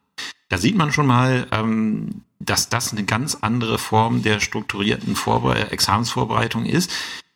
[0.48, 5.56] Da sieht man schon mal, ähm, dass das eine ganz andere Form der strukturierten Vorbe
[5.56, 6.92] äh, Examensvorbereitung ist,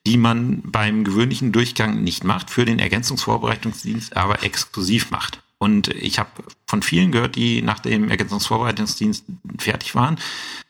[0.06, 5.42] die man beim gewöhnlichen Durchgang nicht macht, für den Ergänzungsvorbereitungsdienst aber exklusiv macht.
[5.58, 6.30] Und ich habe
[6.66, 9.24] von vielen gehört, die nach dem Ergänzungsvorbereitungsdienst
[9.58, 10.18] fertig waren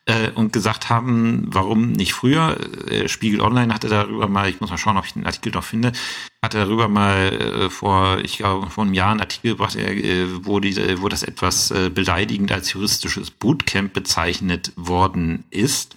[0.05, 2.57] äh, und gesagt haben, warum nicht früher.
[2.89, 5.64] Äh, Spiegel Online hatte darüber mal, ich muss mal schauen, ob ich den Artikel noch
[5.64, 5.93] finde,
[6.41, 10.61] hatte darüber mal äh, vor, ich glaube, vor einem Jahr einen Artikel gebracht, äh, wo,
[10.61, 15.97] die, wo das etwas äh, beleidigend als juristisches Bootcamp bezeichnet worden ist.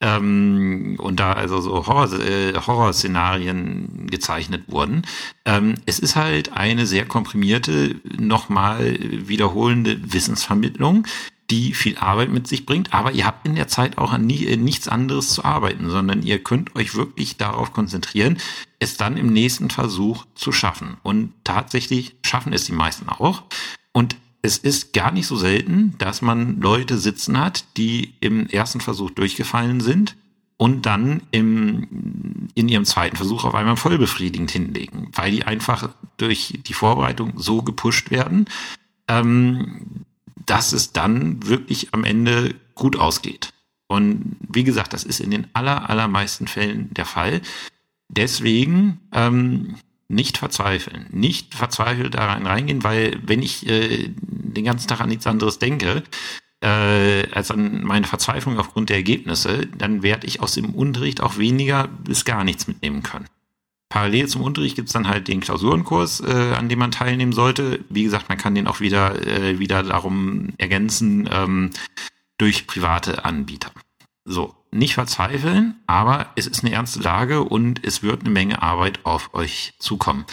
[0.00, 5.02] Ähm, und da also so Horror, äh, Horrorszenarien gezeichnet wurden.
[5.44, 11.06] Ähm, es ist halt eine sehr komprimierte, nochmal wiederholende Wissensvermittlung,
[11.50, 14.56] die viel Arbeit mit sich bringt, aber ihr habt in der Zeit auch nie, äh,
[14.56, 18.38] nichts anderes zu arbeiten, sondern ihr könnt euch wirklich darauf konzentrieren,
[18.78, 20.98] es dann im nächsten Versuch zu schaffen.
[21.02, 23.44] Und tatsächlich schaffen es die meisten auch.
[23.92, 28.80] Und es ist gar nicht so selten, dass man Leute sitzen hat, die im ersten
[28.80, 30.16] Versuch durchgefallen sind
[30.56, 35.90] und dann im, in ihrem zweiten Versuch auf einmal voll befriedigend hinlegen, weil die einfach
[36.16, 38.46] durch die Vorbereitung so gepusht werden,
[39.08, 40.04] ähm,
[40.46, 43.52] dass es dann wirklich am Ende gut ausgeht.
[43.86, 47.40] Und wie gesagt, das ist in den aller, allermeisten Fällen der Fall.
[48.08, 49.76] Deswegen ähm,
[50.08, 55.26] nicht verzweifeln, nicht verzweifelt da reingehen, weil wenn ich äh, den ganzen Tag an nichts
[55.26, 56.02] anderes denke,
[56.60, 61.38] äh, als an meine Verzweiflung aufgrund der Ergebnisse, dann werde ich aus dem Unterricht auch
[61.38, 63.26] weniger bis gar nichts mitnehmen können.
[63.90, 67.84] Parallel zum Unterricht gibt's dann halt den Klausurenkurs, äh, an dem man teilnehmen sollte.
[67.88, 71.70] Wie gesagt, man kann den auch wieder, äh, wieder darum ergänzen ähm,
[72.36, 73.72] durch private Anbieter.
[74.24, 79.04] So, nicht verzweifeln, aber es ist eine ernste Lage und es wird eine Menge Arbeit
[79.04, 80.24] auf euch zukommen.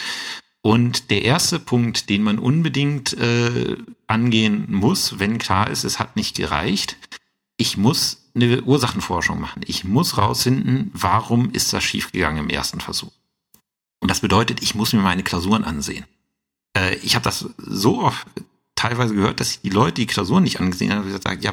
[0.62, 3.76] Und der erste Punkt, den man unbedingt äh,
[4.08, 6.96] angehen muss, wenn klar ist, es hat nicht gereicht,
[7.56, 9.62] ich muss eine Ursachenforschung machen.
[9.66, 13.12] Ich muss rausfinden, warum ist das schiefgegangen im ersten Versuch.
[14.00, 16.04] Und das bedeutet, ich muss mir meine Klausuren ansehen.
[16.76, 18.26] Äh, ich habe das so oft
[18.74, 21.52] teilweise gehört, dass die Leute die Klausuren nicht angesehen haben und gesagt, ja,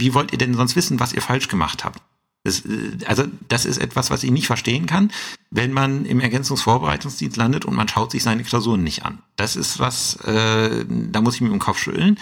[0.00, 2.00] wie wollt ihr denn sonst wissen, was ihr falsch gemacht habt?
[2.42, 5.10] Das, äh, also das ist etwas, was ich nicht verstehen kann,
[5.50, 9.18] wenn man im Ergänzungsvorbereitungsdienst landet und man schaut sich seine Klausuren nicht an.
[9.36, 12.18] Das ist was, äh, da muss ich mir im Kopf schütteln.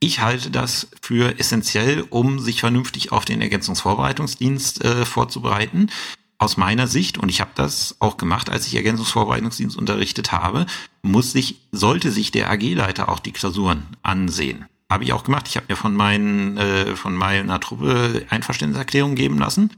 [0.00, 5.90] Ich halte das für essentiell, um sich vernünftig auf den Ergänzungsvorbereitungsdienst äh, vorzubereiten.
[6.38, 10.66] Aus meiner Sicht, und ich habe das auch gemacht, als ich Ergänzungsvorbereitungsdienst unterrichtet habe,
[11.02, 14.66] muss sich, sollte sich der AG-Leiter auch die Klausuren ansehen.
[14.92, 15.48] Habe ich auch gemacht.
[15.48, 19.70] Ich habe mir von meinen, äh, von meiner Truppe Einverständniserklärung geben lassen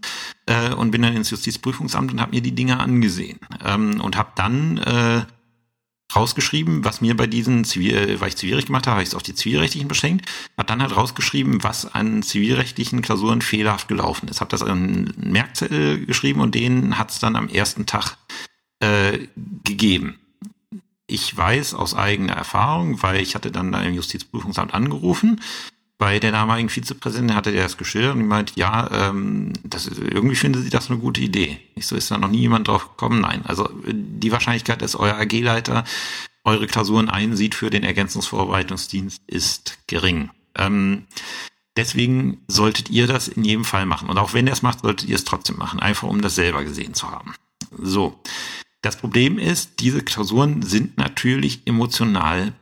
[0.46, 4.32] äh, und bin dann ins Justizprüfungsamt und habe mir die Dinge angesehen ähm, und habe
[4.34, 5.22] dann äh,
[6.16, 9.22] rausgeschrieben, was mir bei diesen Zivil, weil ich zivilrecht gemacht habe, habe ich es auf
[9.22, 14.40] die zivilrechtlichen beschränkt, habe dann halt rausgeschrieben, was an zivilrechtlichen Klausuren fehlerhaft gelaufen ist.
[14.40, 18.16] Habe das an einen Merkzettel geschrieben und den hat es dann am ersten Tag
[18.80, 19.28] äh,
[19.62, 20.18] gegeben
[21.06, 25.40] ich weiß aus eigener Erfahrung, weil ich hatte dann da im Justizprüfungsamt angerufen,
[25.96, 30.34] bei der damaligen Vizepräsidentin hatte der das geschildert und die meint, ja, ähm, das irgendwie
[30.34, 31.60] finde sie das eine gute Idee.
[31.76, 33.20] Ich so, ist da noch nie jemand drauf gekommen?
[33.20, 33.42] Nein.
[33.46, 35.84] Also die Wahrscheinlichkeit, dass euer AG-Leiter
[36.44, 40.30] eure Klausuren einsieht für den Ergänzungsvorbereitungsdienst ist gering.
[40.56, 41.06] Ähm,
[41.76, 44.10] deswegen solltet ihr das in jedem Fall machen.
[44.10, 46.64] Und auch wenn ihr es macht, solltet ihr es trotzdem machen, einfach um das selber
[46.64, 47.34] gesehen zu haben.
[47.78, 48.20] So.
[48.84, 52.52] Das Problem ist, diese Klausuren sind natürlich emotional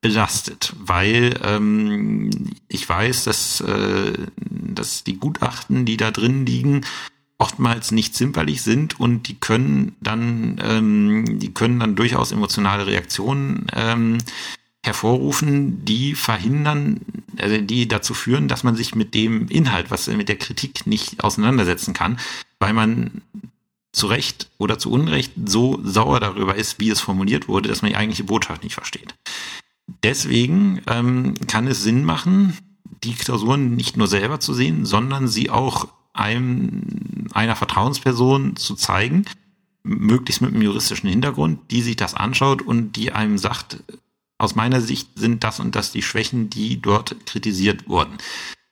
[0.00, 2.30] belastet, weil ähm,
[2.66, 6.86] ich weiß, dass, äh, dass die Gutachten, die da drin liegen,
[7.36, 13.66] oftmals nicht zimperlich sind und die können dann, ähm, die können dann durchaus emotionale Reaktionen
[13.74, 14.16] ähm,
[14.82, 17.00] hervorrufen, die verhindern,
[17.36, 21.22] also die dazu führen, dass man sich mit dem Inhalt, was mit der Kritik nicht
[21.22, 22.18] auseinandersetzen kann,
[22.60, 23.20] weil man
[23.96, 27.90] zu Recht oder zu Unrecht so sauer darüber ist, wie es formuliert wurde, dass man
[27.90, 29.14] die eigentliche Botschaft nicht versteht.
[30.02, 32.56] deswegen ähm, kann es Sinn machen,
[33.02, 39.24] die Klausuren nicht nur selber zu sehen, sondern sie auch einem, einer Vertrauensperson zu zeigen,
[39.82, 43.82] möglichst mit einem juristischen Hintergrund, die sich das anschaut und die einem sagt,
[44.38, 48.18] aus meiner Sicht sind das und das die Schwächen, die dort kritisiert wurden.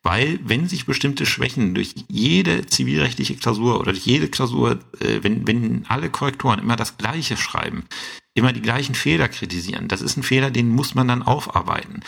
[0.05, 5.47] Weil wenn sich bestimmte Schwächen durch jede zivilrechtliche Klausur oder durch jede Klausur, äh, wenn,
[5.47, 7.87] wenn alle Korrektoren immer das Gleiche schreiben,
[8.35, 12.03] immer die gleichen Fehler kritisieren, das ist ein Fehler, den muss man dann aufarbeiten.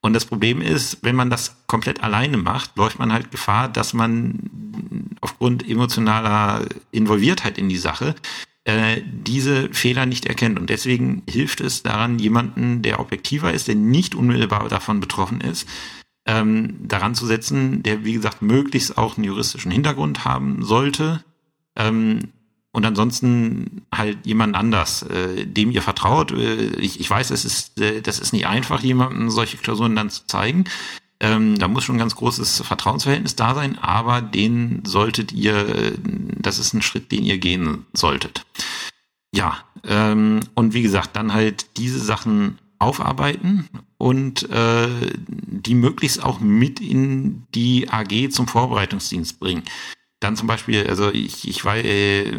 [0.00, 3.92] Und das Problem ist, wenn man das komplett alleine macht, läuft man halt Gefahr, dass
[3.92, 8.14] man aufgrund emotionaler Involviertheit in die Sache
[8.64, 10.58] äh, diese Fehler nicht erkennt.
[10.58, 15.68] Und deswegen hilft es daran, jemanden, der objektiver ist, der nicht unmittelbar davon betroffen ist,
[16.30, 21.24] ähm, daran zu setzen, der, wie gesagt, möglichst auch einen juristischen Hintergrund haben sollte.
[21.74, 22.28] Ähm,
[22.72, 26.30] und ansonsten halt jemand anders, äh, dem ihr vertraut.
[26.30, 30.08] Äh, ich, ich weiß, es ist, äh, das ist nicht einfach, jemandem solche Klausuren dann
[30.08, 30.66] zu zeigen.
[31.18, 35.92] Ähm, da muss schon ein ganz großes Vertrauensverhältnis da sein, aber den solltet ihr, äh,
[36.38, 38.46] das ist ein Schritt, den ihr gehen solltet.
[39.34, 43.68] Ja, ähm, und wie gesagt, dann halt diese Sachen aufarbeiten
[43.98, 44.88] und äh,
[45.62, 49.62] die möglichst auch mit in die AG zum Vorbereitungsdienst bringen.
[50.20, 52.30] Dann zum Beispiel, also ich, ich war äh,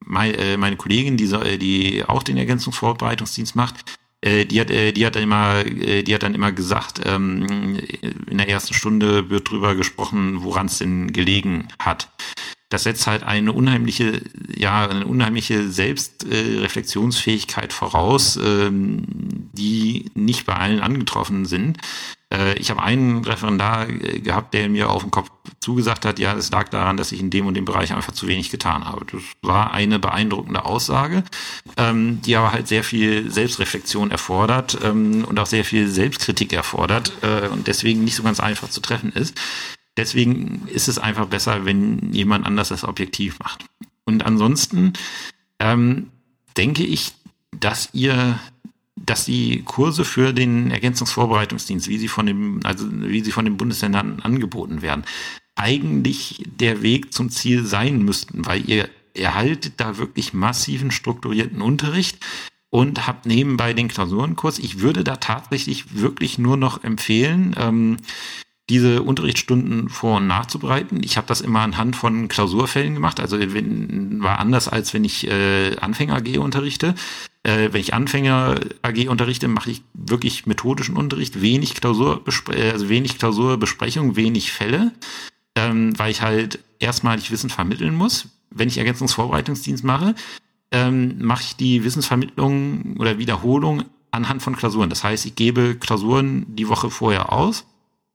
[0.00, 3.84] mein, äh, meine Kollegin, die, äh, die auch den Ergänzungsvorbereitungsdienst macht,
[4.20, 7.78] äh, die hat, äh, die hat dann immer, äh, die hat dann immer gesagt, ähm,
[8.28, 12.10] in der ersten Stunde wird drüber gesprochen, woran es denn gelegen hat
[12.70, 14.20] das setzt halt eine unheimliche,
[14.54, 19.04] ja, eine unheimliche Selbstreflexionsfähigkeit voraus, ähm,
[19.52, 21.78] die nicht bei allen angetroffen sind.
[22.32, 26.34] Äh, ich habe einen Referendar äh, gehabt, der mir auf den Kopf zugesagt hat, ja,
[26.34, 29.04] es lag daran, dass ich in dem und dem Bereich einfach zu wenig getan habe.
[29.10, 31.24] Das war eine beeindruckende Aussage,
[31.76, 37.12] ähm, die aber halt sehr viel Selbstreflexion erfordert ähm, und auch sehr viel Selbstkritik erfordert
[37.22, 39.38] äh, und deswegen nicht so ganz einfach zu treffen ist.
[39.96, 43.64] Deswegen ist es einfach besser, wenn jemand anders das objektiv macht.
[44.04, 44.92] Und ansonsten
[45.58, 46.10] ähm,
[46.56, 47.12] denke ich,
[47.50, 48.38] dass ihr,
[49.08, 53.56] dass die Kurse für den Ergänzungsvorbereitungsdienst, wie sie von dem, also wie sie von den
[53.56, 55.04] Bundesländern angeboten werden,
[55.56, 62.18] eigentlich der Weg zum Ziel sein müssten, weil ihr erhaltet da wirklich massiven strukturierten Unterricht
[62.70, 64.58] und habt nebenbei den Klausurenkurs.
[64.58, 67.96] Ich würde da tatsächlich wirklich nur noch empfehlen, ähm,
[68.68, 71.02] diese Unterrichtsstunden vor- und nachzubereiten.
[71.02, 75.26] Ich habe das immer anhand von Klausurfällen gemacht, also wenn, war anders als wenn ich
[75.26, 76.94] äh, Anfänger AG unterrichte.
[77.48, 82.90] Äh, wenn ich Anfänger AG unterrichte, mache ich wirklich methodischen Unterricht, wenig Klausur, äh, also
[82.90, 84.92] wenig Klausurbesprechung, wenig Fälle,
[85.54, 88.28] ähm, weil ich halt erstmalig Wissen vermitteln muss.
[88.50, 90.14] Wenn ich Ergänzungsvorbereitungsdienst mache,
[90.72, 94.90] ähm, mache ich die Wissensvermittlung oder Wiederholung anhand von Klausuren.
[94.90, 97.64] Das heißt, ich gebe Klausuren die Woche vorher aus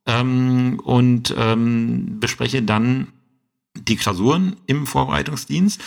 [0.06, 3.08] ähm, und ähm, bespreche dann
[3.76, 5.82] die Klausuren im Vorbereitungsdienst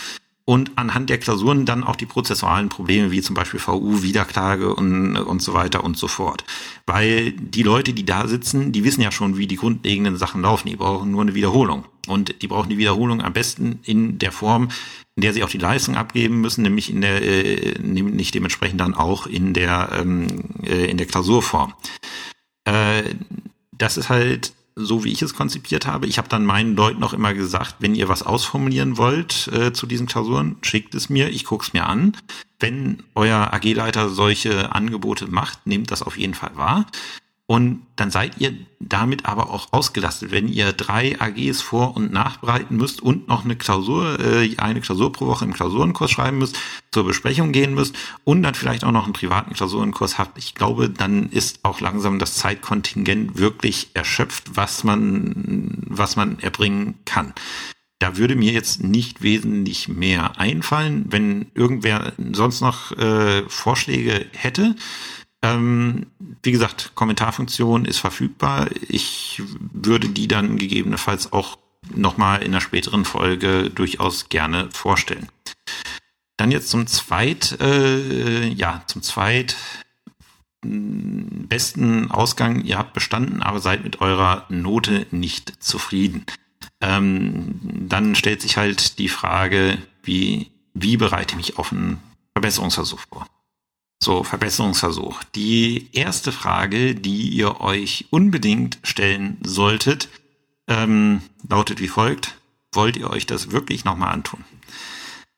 [0.48, 5.14] und anhand der Klausuren dann auch die prozessualen Probleme wie zum Beispiel VU, Wiederklage und,
[5.18, 6.42] und so weiter und so fort.
[6.86, 10.70] Weil die Leute, die da sitzen, die wissen ja schon, wie die grundlegenden Sachen laufen.
[10.70, 11.84] Die brauchen nur eine Wiederholung.
[12.06, 14.70] Und die brauchen die Wiederholung am besten in der Form,
[15.16, 18.94] in der sie auch die Leistung abgeben müssen, nämlich in der, äh, nicht dementsprechend dann
[18.94, 20.28] auch in der, ähm,
[20.62, 21.74] äh, in der Klausurform.
[22.64, 23.02] Äh,
[23.72, 26.06] das ist halt so, wie ich es konzipiert habe.
[26.06, 29.86] Ich habe dann meinen Leuten auch immer gesagt, wenn ihr was ausformulieren wollt äh, zu
[29.86, 32.16] diesen Klausuren, schickt es mir, ich gucke es mir an.
[32.60, 36.86] Wenn euer AG-Leiter solche Angebote macht, nehmt das auf jeden Fall wahr.
[37.50, 42.76] Und dann seid ihr damit aber auch ausgelastet, wenn ihr drei AGs vor- und nachbereiten
[42.76, 46.58] müsst und noch eine Klausur, äh, eine Klausur pro Woche im Klausurenkurs schreiben müsst,
[46.90, 50.36] zur Besprechung gehen müsst und dann vielleicht auch noch einen privaten Klausurenkurs habt.
[50.36, 56.96] Ich glaube, dann ist auch langsam das Zeitkontingent wirklich erschöpft, was man, was man erbringen
[57.06, 57.32] kann.
[57.98, 64.76] Da würde mir jetzt nicht wesentlich mehr einfallen, wenn irgendwer sonst noch äh, Vorschläge hätte.
[65.42, 66.06] Ähm,
[66.42, 68.68] wie gesagt, Kommentarfunktion ist verfügbar.
[68.88, 71.58] Ich würde die dann gegebenenfalls auch
[71.94, 75.28] nochmal in einer späteren Folge durchaus gerne vorstellen.
[76.36, 79.56] Dann jetzt zum zweit, äh, ja, zum zweit
[80.64, 82.64] mm, besten Ausgang.
[82.64, 86.26] Ihr habt bestanden, aber seid mit eurer Note nicht zufrieden.
[86.80, 92.00] Ähm, dann stellt sich halt die Frage, wie, wie bereite ich mich auf einen
[92.34, 93.26] Verbesserungsversuch vor?
[94.00, 95.24] So, Verbesserungsversuch.
[95.34, 100.08] Die erste Frage, die ihr euch unbedingt stellen solltet,
[100.68, 102.36] ähm, lautet wie folgt.
[102.72, 104.44] Wollt ihr euch das wirklich nochmal antun?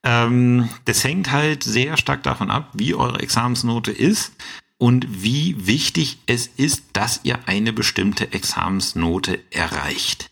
[0.02, 4.32] Ähm, das hängt halt sehr stark davon ab, wie eure Examensnote ist.
[4.80, 10.30] und wie wichtig es ist, dass ihr eine bestimmte Examensnote erreicht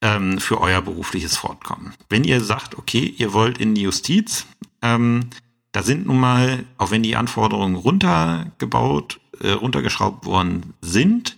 [0.00, 1.92] ähm, für euer berufliches Fortkommen.
[2.08, 4.46] Wenn ihr sagt, okay, ihr wollt in die Justiz,
[4.82, 5.30] ähm,
[5.72, 11.36] da sind nun mal, auch wenn die Anforderungen runtergebaut, äh, runtergeschraubt worden sind,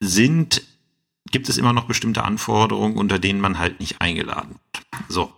[0.00, 0.62] sind,
[1.30, 4.86] gibt es immer noch bestimmte Anforderungen, unter denen man halt nicht eingeladen wird.
[5.08, 5.32] So.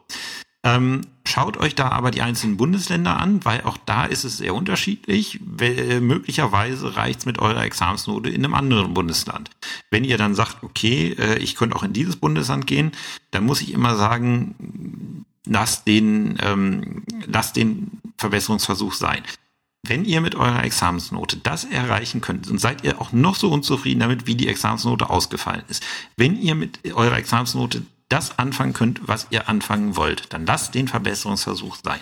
[0.62, 4.54] Ähm, schaut euch da aber die einzelnen Bundesländer an, weil auch da ist es sehr
[4.54, 5.40] unterschiedlich.
[5.58, 9.50] Äh, möglicherweise reicht's mit eurer Examensnote in einem anderen Bundesland.
[9.90, 12.92] Wenn ihr dann sagt, okay, äh, ich könnte auch in dieses Bundesland gehen,
[13.30, 19.22] dann muss ich immer sagen, lasst den, ähm, lasst den Verbesserungsversuch sein.
[19.82, 24.00] Wenn ihr mit eurer Examensnote das erreichen könnt, und seid ihr auch noch so unzufrieden
[24.00, 25.82] damit, wie die Examensnote ausgefallen ist.
[26.16, 30.88] Wenn ihr mit eurer Examensnote das anfangen könnt, was ihr anfangen wollt, dann lasst den
[30.88, 32.00] Verbesserungsversuch sein.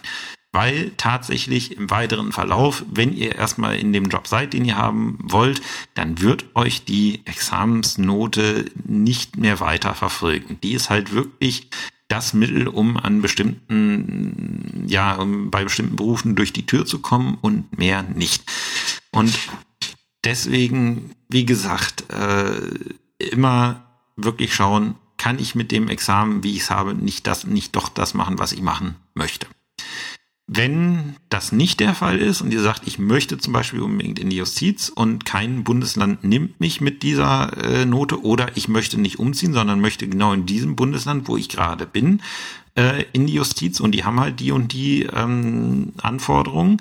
[0.51, 5.19] Weil tatsächlich im weiteren Verlauf, wenn ihr erstmal in dem Job seid, den ihr haben
[5.23, 5.61] wollt,
[5.95, 10.59] dann wird euch die Examensnote nicht mehr weiter verfolgen.
[10.63, 11.69] Die ist halt wirklich
[12.09, 17.37] das Mittel, um an bestimmten, ja, um bei bestimmten Berufen durch die Tür zu kommen
[17.41, 18.43] und mehr nicht.
[19.11, 19.39] Und
[20.25, 22.61] deswegen, wie gesagt, äh,
[23.19, 23.85] immer
[24.17, 27.89] wirklich schauen, kann ich mit dem Examen, wie ich es habe, nicht das, nicht doch
[27.89, 29.47] das machen, was ich machen möchte.
[30.51, 34.31] Wenn das nicht der Fall ist und ihr sagt, ich möchte zum Beispiel unbedingt in
[34.31, 39.19] die Justiz und kein Bundesland nimmt mich mit dieser äh, Note oder ich möchte nicht
[39.19, 42.23] umziehen, sondern möchte genau in diesem Bundesland, wo ich gerade bin,
[42.77, 46.81] äh, in die Justiz und die haben halt die und die ähm, Anforderungen,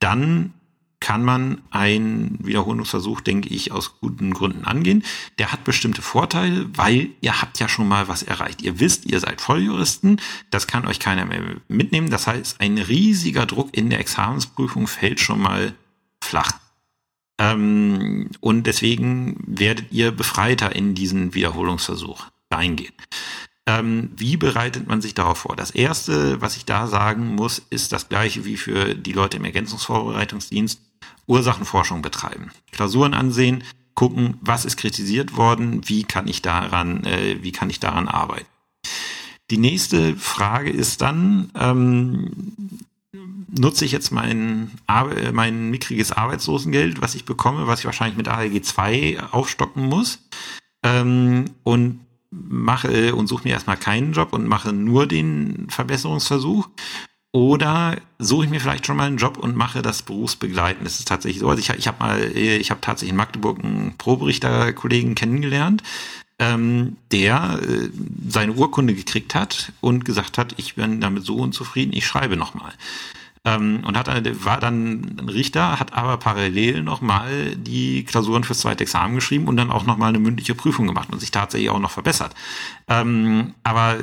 [0.00, 0.52] dann
[1.00, 5.04] kann man einen Wiederholungsversuch, denke ich, aus guten Gründen angehen.
[5.38, 8.62] Der hat bestimmte Vorteile, weil ihr habt ja schon mal was erreicht.
[8.62, 10.20] Ihr wisst, ihr seid Volljuristen,
[10.50, 12.10] das kann euch keiner mehr mitnehmen.
[12.10, 15.74] Das heißt, ein riesiger Druck in der Examensprüfung fällt schon mal
[16.22, 16.52] flach.
[17.38, 22.94] Ähm, und deswegen werdet ihr befreiter in diesen Wiederholungsversuch reingehen.
[23.68, 25.56] Ähm, wie bereitet man sich darauf vor?
[25.56, 29.44] Das erste, was ich da sagen muss, ist das gleiche wie für die Leute im
[29.44, 30.80] Ergänzungsvorbereitungsdienst.
[31.26, 32.50] Ursachenforschung betreiben.
[32.72, 33.64] Klausuren ansehen,
[33.94, 38.46] gucken, was ist kritisiert worden, wie kann ich daran, äh, wie kann ich daran arbeiten.
[39.50, 42.30] Die nächste Frage ist dann, ähm,
[43.48, 44.72] nutze ich jetzt mein,
[45.32, 50.18] mein mickriges Arbeitslosengeld, was ich bekomme, was ich wahrscheinlich mit ALG 2 aufstocken muss,
[50.82, 52.00] ähm, und
[52.30, 56.68] mache und suche mir erstmal keinen Job und mache nur den Verbesserungsversuch
[57.36, 60.86] oder suche ich mir vielleicht schon mal einen Job und mache das berufsbegleitend.
[60.86, 61.50] Das ist tatsächlich so.
[61.50, 65.82] Also ich, ich habe mal, ich habe tatsächlich in Magdeburg einen Proberichter-Kollegen kennengelernt,
[66.38, 67.90] ähm, der äh,
[68.26, 72.72] seine Urkunde gekriegt hat und gesagt hat, ich bin damit so unzufrieden, ich schreibe nochmal.
[73.46, 74.08] Ähm, und hat,
[74.44, 79.56] war dann ein Richter, hat aber parallel nochmal die Klausuren fürs zweite Examen geschrieben und
[79.56, 82.34] dann auch nochmal eine mündliche Prüfung gemacht und sich tatsächlich auch noch verbessert.
[82.88, 83.98] Ähm, aber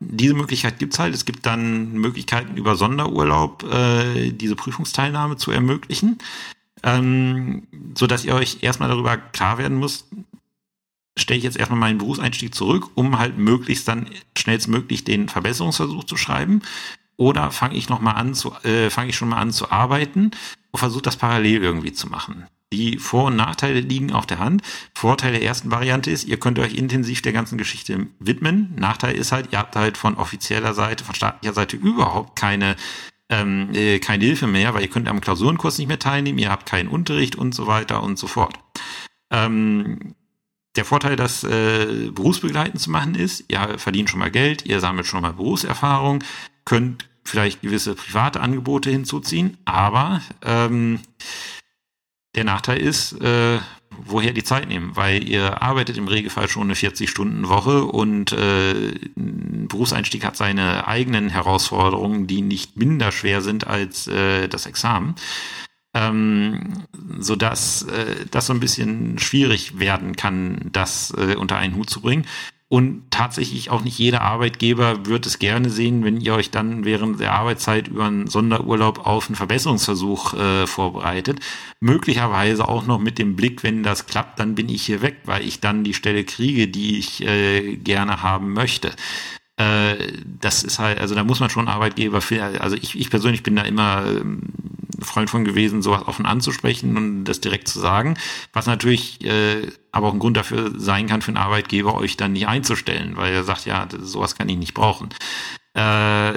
[0.00, 1.14] diese Möglichkeit gibt's halt.
[1.14, 6.18] Es gibt dann Möglichkeiten über Sonderurlaub äh, diese Prüfungsteilnahme zu ermöglichen,
[6.82, 10.06] ähm, so dass ihr euch erstmal darüber klar werden müsst,
[11.16, 16.16] stelle ich jetzt erstmal meinen Berufseinstieg zurück, um halt möglichst dann schnellstmöglich den Verbesserungsversuch zu
[16.16, 16.62] schreiben.
[17.18, 20.30] Oder fange ich noch mal an zu, äh, fange ich schon mal an zu arbeiten
[20.70, 22.46] und versuche das parallel irgendwie zu machen.
[22.72, 24.62] Die Vor- und Nachteile liegen auf der Hand.
[24.94, 28.74] Vorteil der ersten Variante ist, ihr könnt euch intensiv der ganzen Geschichte widmen.
[28.76, 32.76] Nachteil ist halt, ihr habt halt von offizieller Seite, von staatlicher Seite überhaupt keine
[33.30, 36.66] ähm, äh, keine Hilfe mehr, weil ihr könnt am Klausurenkurs nicht mehr teilnehmen, ihr habt
[36.66, 38.58] keinen Unterricht und so weiter und so fort.
[39.30, 40.14] Ähm,
[40.76, 45.06] der Vorteil, das äh, berufsbegleitend zu machen ist, ihr verdient schon mal Geld, ihr sammelt
[45.06, 46.22] schon mal Berufserfahrung,
[46.64, 51.00] könnt vielleicht gewisse private Angebote hinzuziehen, aber ähm,
[52.34, 53.58] der Nachteil ist, äh,
[53.90, 59.66] woher die Zeit nehmen, weil ihr arbeitet im Regelfall schon eine 40-Stunden-Woche und äh, ein
[59.68, 65.14] Berufseinstieg hat seine eigenen Herausforderungen, die nicht minder schwer sind als äh, das Examen.
[65.94, 66.84] Ähm,
[67.18, 71.88] so dass äh, das so ein bisschen schwierig werden kann, das äh, unter einen Hut
[71.90, 72.26] zu bringen.
[72.70, 77.18] Und tatsächlich auch nicht jeder Arbeitgeber wird es gerne sehen, wenn ihr euch dann während
[77.18, 81.40] der Arbeitszeit über einen Sonderurlaub auf einen Verbesserungsversuch äh, vorbereitet.
[81.80, 85.46] Möglicherweise auch noch mit dem Blick, wenn das klappt, dann bin ich hier weg, weil
[85.46, 88.92] ich dann die Stelle kriege, die ich äh, gerne haben möchte.
[89.56, 89.96] Äh,
[90.40, 93.56] das ist halt, also da muss man schon Arbeitgeber, für, also ich, ich persönlich bin
[93.56, 94.42] da immer ähm,
[95.02, 98.16] Freund von gewesen, sowas offen anzusprechen und das direkt zu sagen,
[98.52, 102.32] was natürlich äh, aber auch ein Grund dafür sein kann für einen Arbeitgeber, euch dann
[102.32, 105.10] nicht einzustellen, weil er sagt, ja, sowas kann ich nicht brauchen.
[105.74, 106.32] Äh,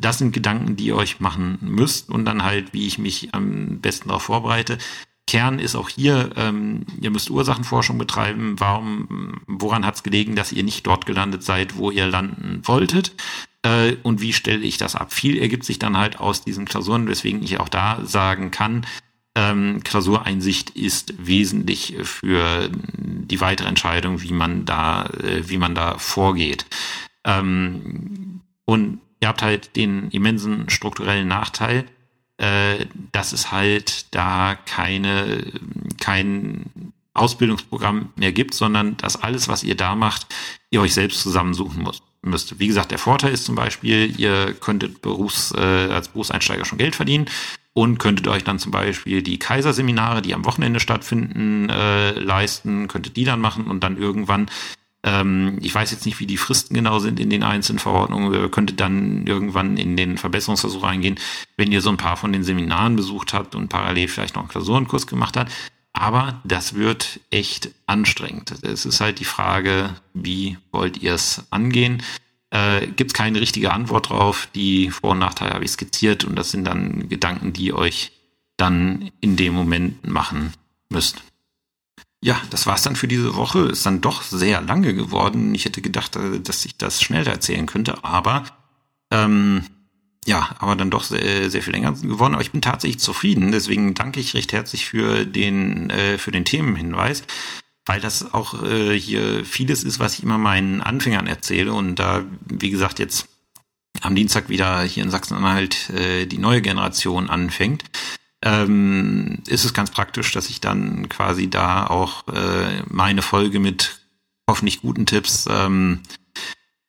[0.00, 3.80] das sind Gedanken, die ihr euch machen müsst und dann halt, wie ich mich am
[3.80, 4.78] besten darauf vorbereite.
[5.26, 8.56] Kern ist auch hier, ähm, ihr müsst Ursachenforschung betreiben.
[8.58, 13.14] Warum, woran hat es gelegen, dass ihr nicht dort gelandet seid, wo ihr landen wolltet?
[13.68, 15.12] Äh, und wie stelle ich das ab?
[15.12, 18.86] Viel ergibt sich dann halt aus diesen Klausuren, weswegen ich auch da sagen kann,
[19.34, 25.98] ähm, Klausureinsicht ist wesentlich für die weitere Entscheidung, wie man da, äh, wie man da
[25.98, 26.66] vorgeht.
[27.24, 31.84] Ähm, und ihr habt halt den immensen strukturellen Nachteil,
[32.38, 35.52] äh, dass es halt da keine,
[36.00, 40.26] kein Ausbildungsprogramm mehr gibt, sondern dass alles, was ihr da macht,
[40.70, 42.58] ihr euch selbst zusammensuchen muss, müsst.
[42.58, 46.96] Wie gesagt, der Vorteil ist zum Beispiel, ihr könntet Berufs, äh, als Berufseinsteiger schon Geld
[46.96, 47.26] verdienen
[47.72, 53.16] und könntet euch dann zum Beispiel die Kaiserseminare, die am Wochenende stattfinden, äh, leisten, könntet
[53.16, 54.48] die dann machen und dann irgendwann
[55.04, 58.50] ähm, ich weiß jetzt nicht, wie die Fristen genau sind in den einzelnen Verordnungen.
[58.50, 61.18] Könntet dann irgendwann in den Verbesserungsversuch reingehen,
[61.56, 64.50] wenn ihr so ein paar von den Seminaren besucht habt und parallel vielleicht noch einen
[64.50, 65.52] Klausurenkurs gemacht habt.
[65.92, 68.62] Aber das wird echt anstrengend.
[68.62, 72.02] Es ist halt die Frage, wie wollt ihr es angehen?
[72.50, 74.48] Äh, Gibt es keine richtige Antwort drauf.
[74.54, 78.12] Die Vor- und Nachteile habe ich skizziert und das sind dann Gedanken, die euch
[78.56, 80.52] dann in dem Moment machen
[80.88, 81.22] müsst.
[82.20, 83.60] Ja, das war's dann für diese Woche.
[83.60, 85.54] Ist dann doch sehr lange geworden.
[85.54, 88.44] Ich hätte gedacht, äh, dass ich das schneller erzählen könnte, aber
[89.10, 89.64] ähm,
[90.28, 92.34] ja, aber dann doch sehr, sehr viel länger geworden.
[92.34, 93.50] Aber ich bin tatsächlich zufrieden.
[93.50, 97.22] Deswegen danke ich recht herzlich für den äh, für den Themenhinweis,
[97.86, 101.72] weil das auch äh, hier vieles ist, was ich immer meinen Anfängern erzähle.
[101.72, 103.26] Und da, wie gesagt, jetzt
[104.02, 107.84] am Dienstag wieder hier in Sachsen-Anhalt äh, die neue Generation anfängt
[108.42, 114.00] ähm, ist es ganz praktisch, dass ich dann quasi da auch äh, meine Folge mit
[114.48, 116.02] hoffentlich guten Tipps ähm,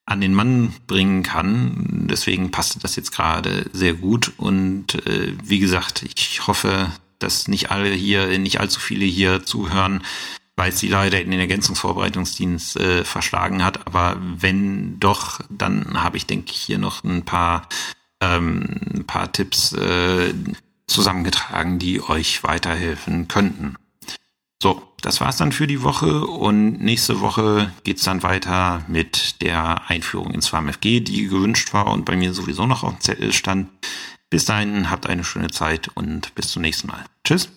[0.10, 2.07] an den Mann bringen kann.
[2.10, 4.34] Deswegen passte das jetzt gerade sehr gut.
[4.38, 10.03] Und äh, wie gesagt, ich hoffe, dass nicht alle hier, nicht allzu viele hier zuhören,
[10.56, 13.86] weil sie leider in den Ergänzungsvorbereitungsdienst äh, verschlagen hat.
[13.86, 17.68] Aber wenn doch, dann habe ich, denke ich, hier noch ein paar,
[18.19, 20.34] ähm, ein paar Tipps, äh,
[20.90, 23.76] zusammengetragen, die euch weiterhelfen könnten.
[24.61, 29.90] So, das war's dann für die Woche und nächste Woche geht's dann weiter mit der
[29.90, 33.69] Einführung ins VMFG, die gewünscht war und bei mir sowieso noch auf dem Zettel stand.
[34.30, 37.06] Bis dahin habt eine schöne Zeit und bis zum nächsten Mal.
[37.23, 37.49] Tschüss.